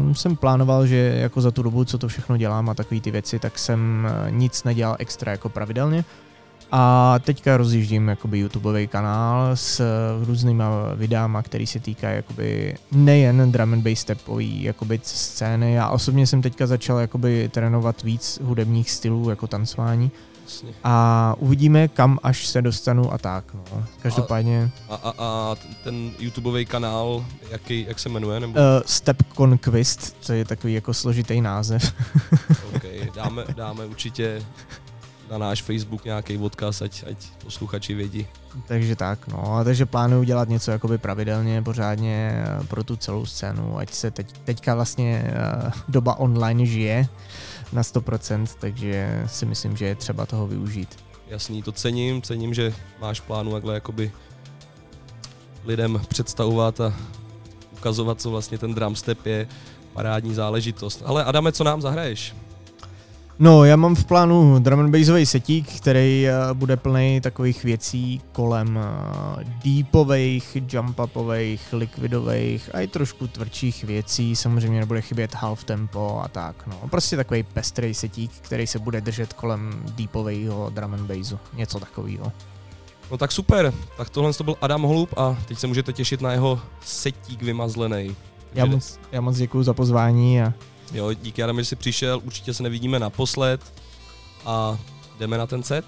uh, 0.07 0.12
jsem 0.12 0.37
plánoval, 0.37 0.87
že 0.87 0.96
jako 0.96 1.40
za 1.40 1.51
tu 1.51 1.62
dobu, 1.62 1.85
co 1.85 1.99
to 1.99 2.09
všechno 2.09 2.37
dělám 2.37 2.68
a 2.68 2.75
takové 2.75 3.01
ty 3.01 3.11
věci, 3.11 3.38
tak 3.38 3.59
jsem 3.59 4.09
nic 4.31 4.64
nedělal 4.64 4.96
extra 4.99 5.33
jako 5.33 5.49
pravidelně. 5.49 6.05
A 6.72 7.14
teďka 7.18 7.57
rozjíždím 7.57 8.09
jakoby 8.09 8.38
YouTubeový 8.38 8.87
kanál 8.87 9.51
s 9.57 9.83
různýma 10.25 10.94
videama, 10.94 11.42
který 11.42 11.66
se 11.66 11.81
týká 11.81 12.09
jakoby 12.09 12.75
nejen 12.92 13.53
drum 13.53 13.72
and 13.72 13.83
bass 13.83 14.01
stepový 14.01 14.62
jakoby 14.62 15.01
scény. 15.03 15.72
Já 15.75 15.88
osobně 15.88 16.27
jsem 16.27 16.42
teďka 16.42 16.66
začal 16.66 16.99
jakoby 16.99 17.49
trénovat 17.53 18.03
víc 18.03 18.40
hudebních 18.42 18.90
stylů 18.90 19.31
jako 19.31 19.46
tancování 19.46 20.11
Jasně. 20.46 20.70
A 20.85 21.35
uvidíme, 21.38 21.88
kam 21.88 22.18
až 22.22 22.46
se 22.46 22.62
dostanu 22.62 23.12
a 23.12 23.18
tak. 23.18 23.44
No. 23.54 23.85
Každopádně. 24.02 24.70
A, 24.88 24.94
a, 24.94 25.14
a 25.18 25.56
ten 25.85 26.11
YouTubeový 26.18 26.66
kanál, 26.66 27.24
jaký, 27.50 27.87
jak 27.88 27.98
se 27.98 28.09
jmenuje? 28.09 28.40
Nebo? 28.40 28.52
Uh, 28.52 28.64
Step 28.87 29.22
Conquest, 29.37 30.16
to 30.26 30.32
je 30.32 30.44
takový 30.44 30.74
jako 30.74 30.94
složitý 30.94 31.40
název. 31.40 31.92
OK, 32.74 33.14
dáme, 33.14 33.44
dáme 33.56 33.87
určitě 33.87 34.42
na 35.30 35.38
náš 35.38 35.62
Facebook 35.62 36.04
nějaký 36.04 36.38
odkaz, 36.38 36.82
ať, 36.82 37.04
ať 37.11 37.16
posluchači 37.44 37.94
vědí. 37.94 38.26
Takže 38.66 38.96
tak, 38.96 39.28
no, 39.28 39.61
takže 39.64 39.87
plánuju 39.87 40.22
dělat 40.22 40.48
něco 40.48 40.70
jakoby 40.70 40.98
pravidelně, 40.98 41.62
pořádně 41.62 42.32
eh, 42.35 42.64
pro 42.66 42.85
tu 42.85 42.96
celou 42.96 43.26
scénu, 43.26 43.78
ať 43.78 43.92
se 43.92 44.11
teď, 44.11 44.32
teďka 44.44 44.74
vlastně 44.74 45.32
uh, 45.64 45.70
doba 45.88 46.18
online 46.18 46.66
žije, 46.66 47.09
na 47.72 47.83
100%, 47.83 48.46
takže 48.61 49.22
si 49.26 49.46
myslím, 49.46 49.76
že 49.76 49.85
je 49.85 49.94
třeba 49.94 50.26
toho 50.26 50.46
využít. 50.46 50.96
Jasný, 51.29 51.62
to 51.62 51.72
cením, 51.72 52.22
cením, 52.22 52.55
že 52.55 52.74
máš 53.00 53.20
plánu 53.20 53.52
takhle 53.52 53.74
jakoby 53.74 54.12
lidem 55.64 56.00
představovat 56.09 56.81
a 56.81 56.94
ukazovat, 57.72 58.20
co 58.20 58.31
vlastně 58.31 58.59
ten 58.59 58.74
drum 58.74 58.96
step 58.96 59.26
je, 59.26 59.48
parádní 59.92 60.35
záležitost. 60.35 61.02
Ale 61.05 61.24
Adame, 61.24 61.52
co 61.52 61.64
nám 61.64 61.83
zahraješ? 61.83 62.35
No, 63.38 63.64
já 63.64 63.77
mám 63.77 63.94
v 63.94 64.05
plánu 64.05 64.59
drum 64.59 64.81
and 64.81 64.90
bassový 64.90 65.27
setík, 65.27 65.77
který 65.77 66.29
eh, 66.29 66.33
bude 66.53 66.77
plný 66.77 67.20
takových 67.20 67.64
věcí 67.64 68.20
kolem 68.33 68.79
eh, 68.79 69.44
deepových, 69.64 70.57
jump 70.72 70.99
upových, 71.01 71.72
liquidových 71.72 72.75
a 72.75 72.81
i 72.81 72.87
trošku 72.87 73.27
tvrdších 73.27 73.85
věcí. 73.85 74.37
Samozřejmě 74.37 74.81
nebude 74.81 75.01
chybět 75.01 75.35
half 75.35 75.64
tempo 75.64 76.20
a 76.25 76.29
tak. 76.29 76.66
No, 76.66 76.88
prostě 76.90 77.16
takový 77.16 77.42
pestrý 77.42 77.94
setík, 77.94 78.31
který 78.40 78.66
se 78.66 78.79
bude 78.79 79.01
držet 79.01 79.33
kolem 79.33 79.83
deepového 79.96 80.70
drum 80.70 80.94
and 80.94 81.07
bassu. 81.07 81.38
Něco 81.57 81.81
takového. 81.81 82.33
No 83.11 83.18
tak 83.18 83.33
super, 83.33 83.72
tak 83.96 84.11
tohle 84.11 84.33
to 84.33 84.44
byl 84.44 84.57
Adam 84.61 84.83
Holub 84.83 85.18
a 85.18 85.37
teď 85.49 85.59
se 85.59 85.66
můžete 85.66 85.92
těšit 85.92 86.20
na 86.20 86.33
jeho 86.33 86.61
setík 86.81 87.42
vymazlený. 87.42 88.16
Já 88.55 88.64
moc, 88.64 88.99
já 89.12 89.20
moc 89.20 89.37
děkuji 89.37 89.62
za 89.62 89.75
pozvání 89.75 90.42
a 90.42 90.53
Jo, 90.92 91.12
díky 91.12 91.42
Adam, 91.42 91.59
že 91.59 91.64
jsi 91.64 91.77
přišel, 91.77 92.20
určitě 92.25 92.55
se 92.55 92.62
nevidíme 92.62 92.99
naposled 92.99 93.72
a 94.44 94.79
jdeme 95.18 95.38
na 95.38 95.46
ten 95.46 95.62
set. 95.62 95.85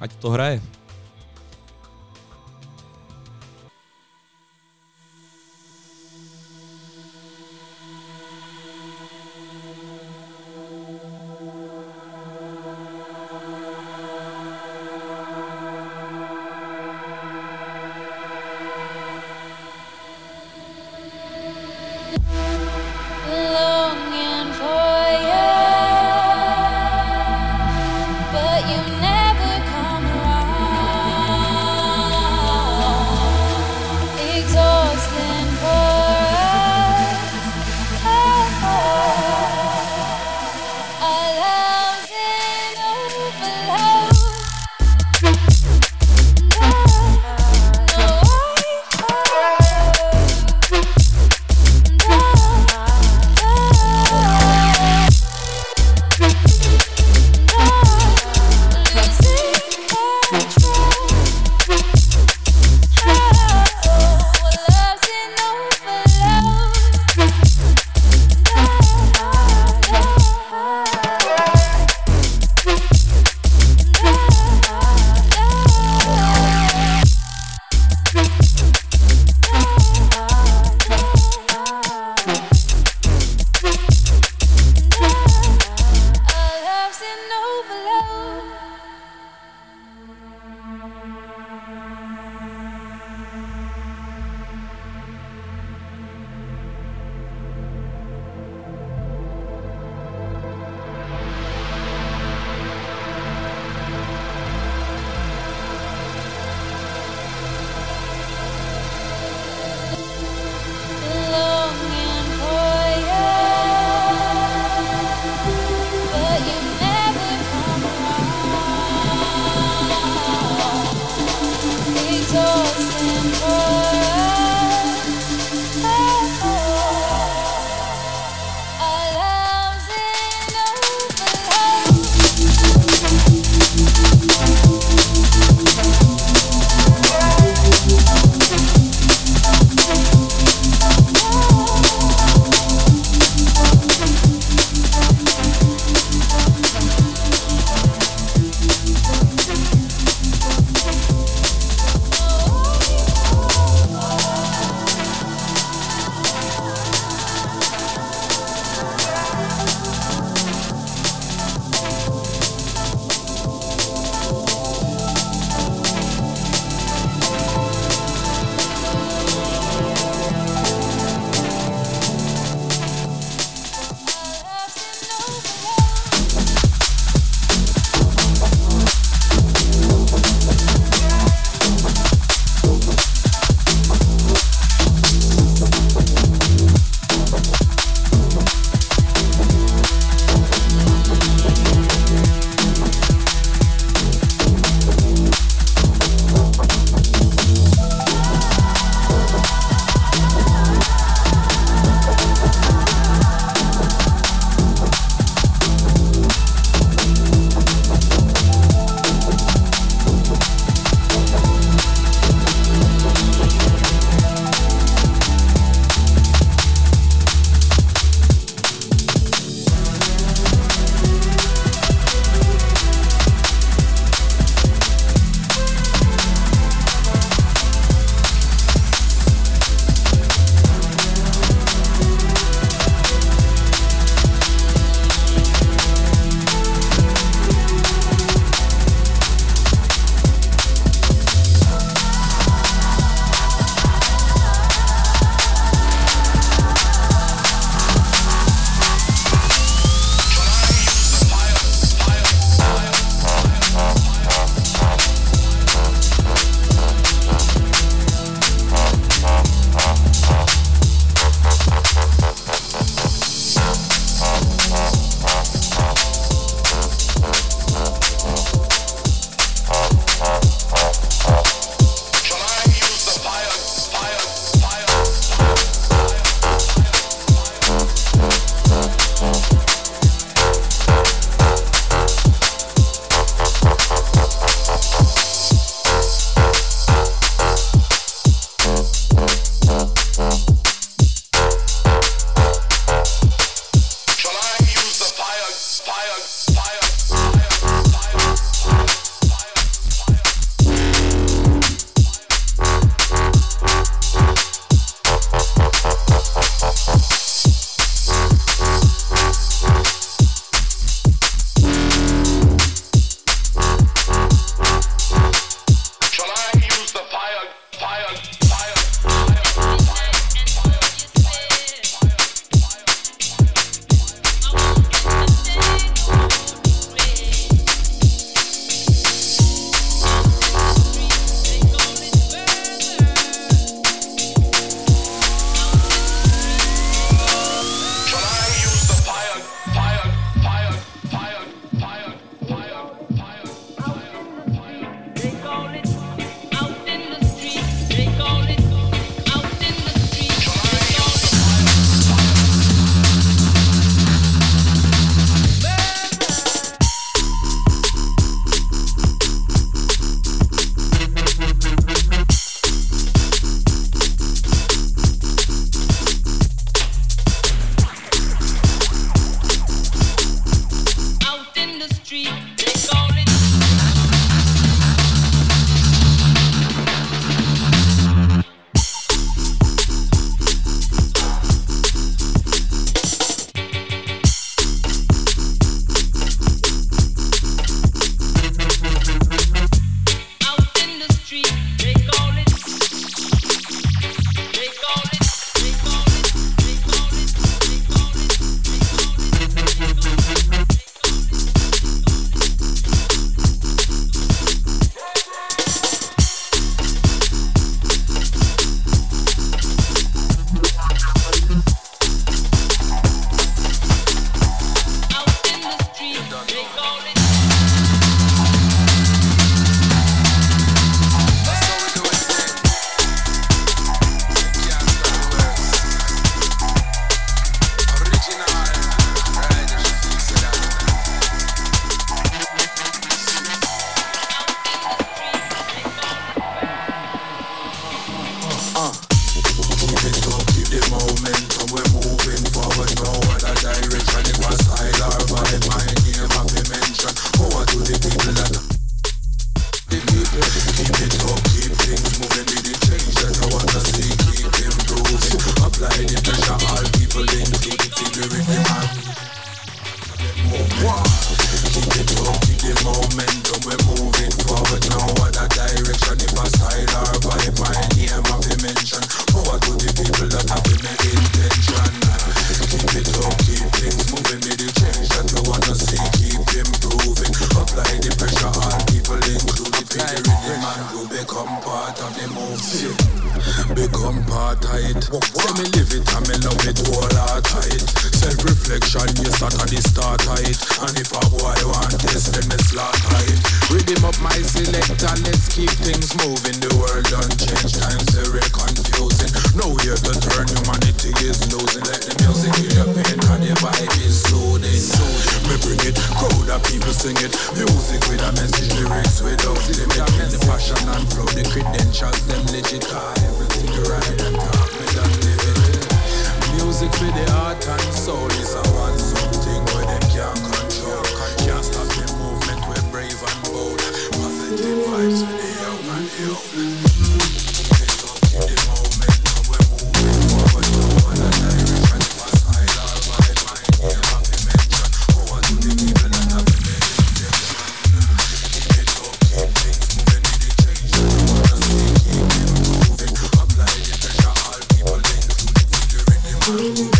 Ať 0.00 0.16
to 0.16 0.30
hraje. 0.30 0.62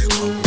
Oh. 0.08 0.45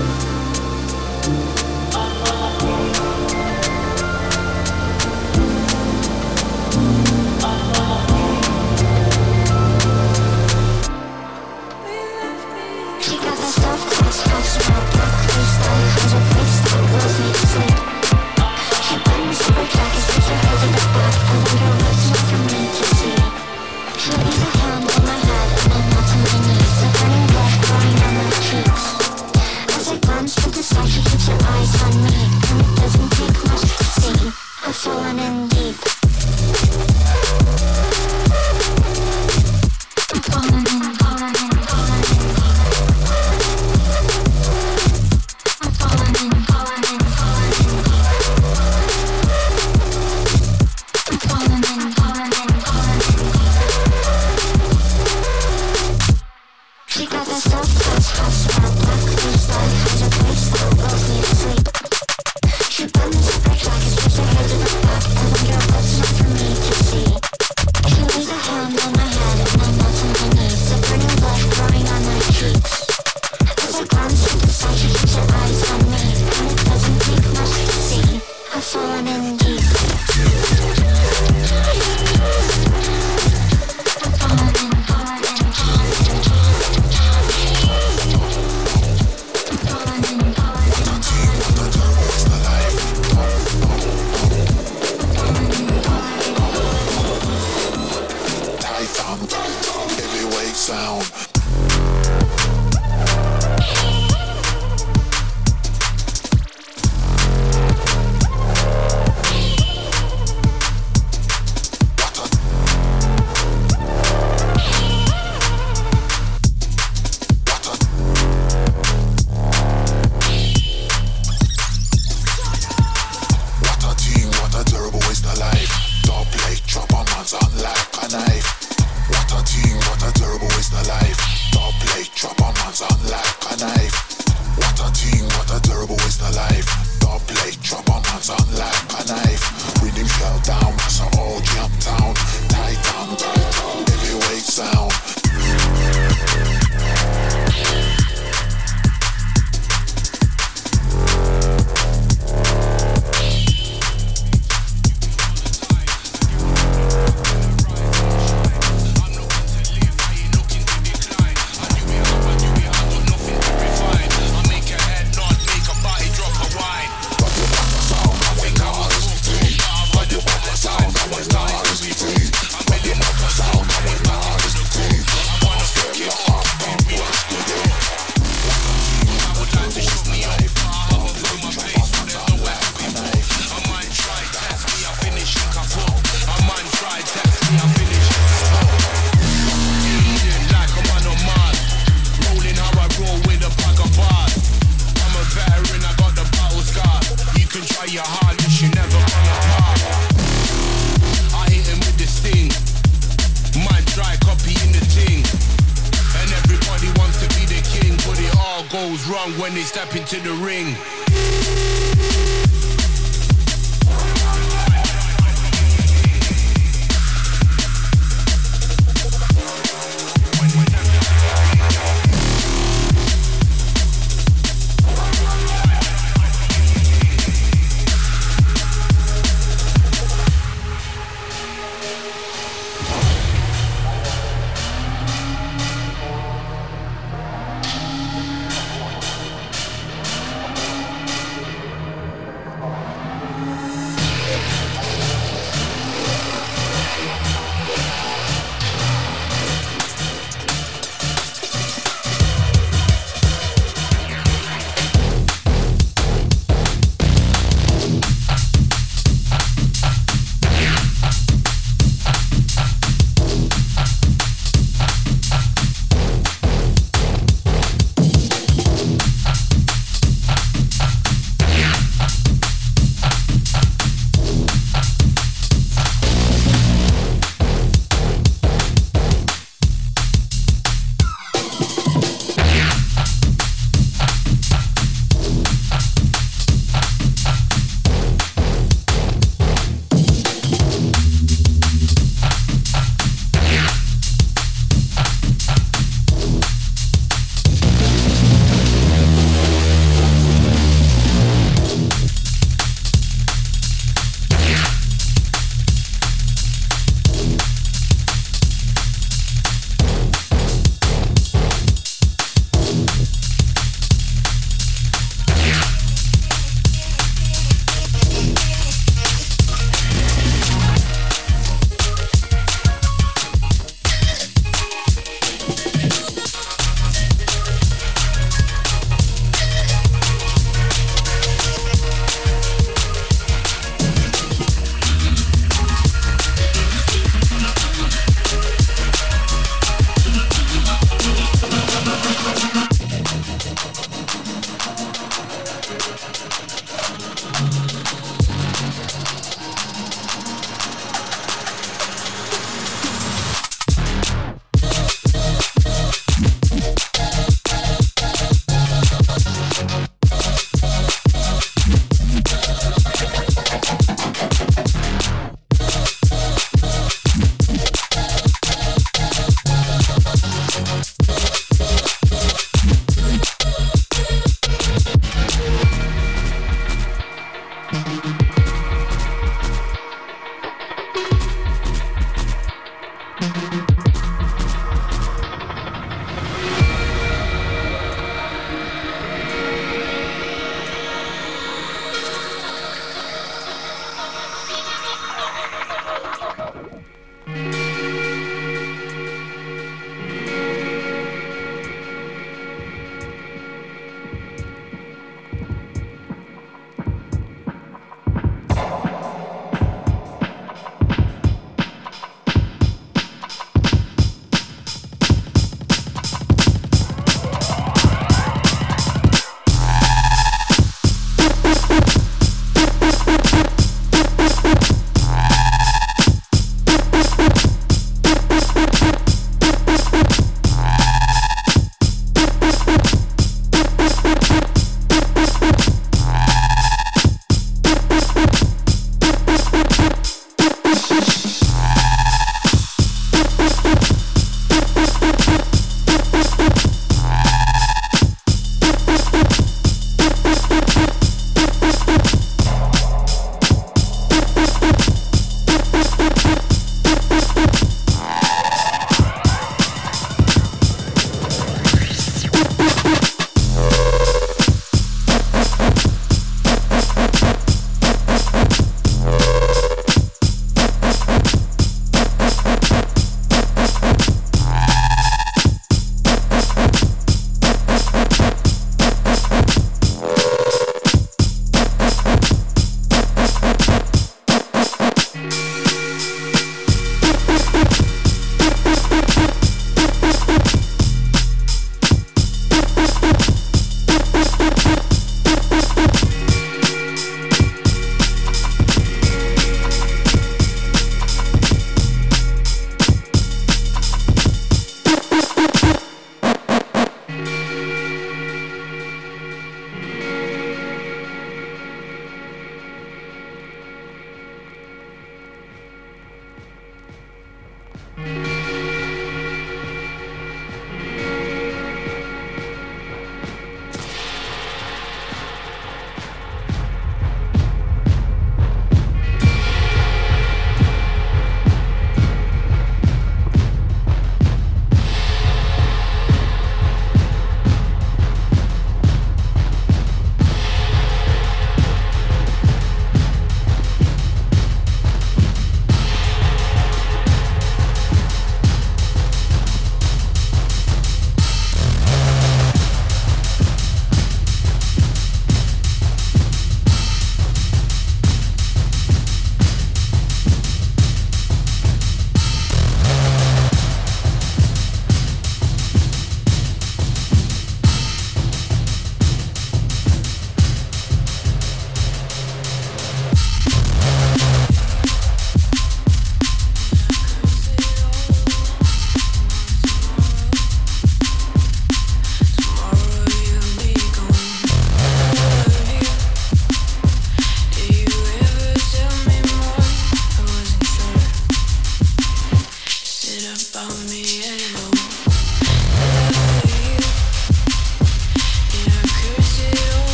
Bye. 0.00 0.29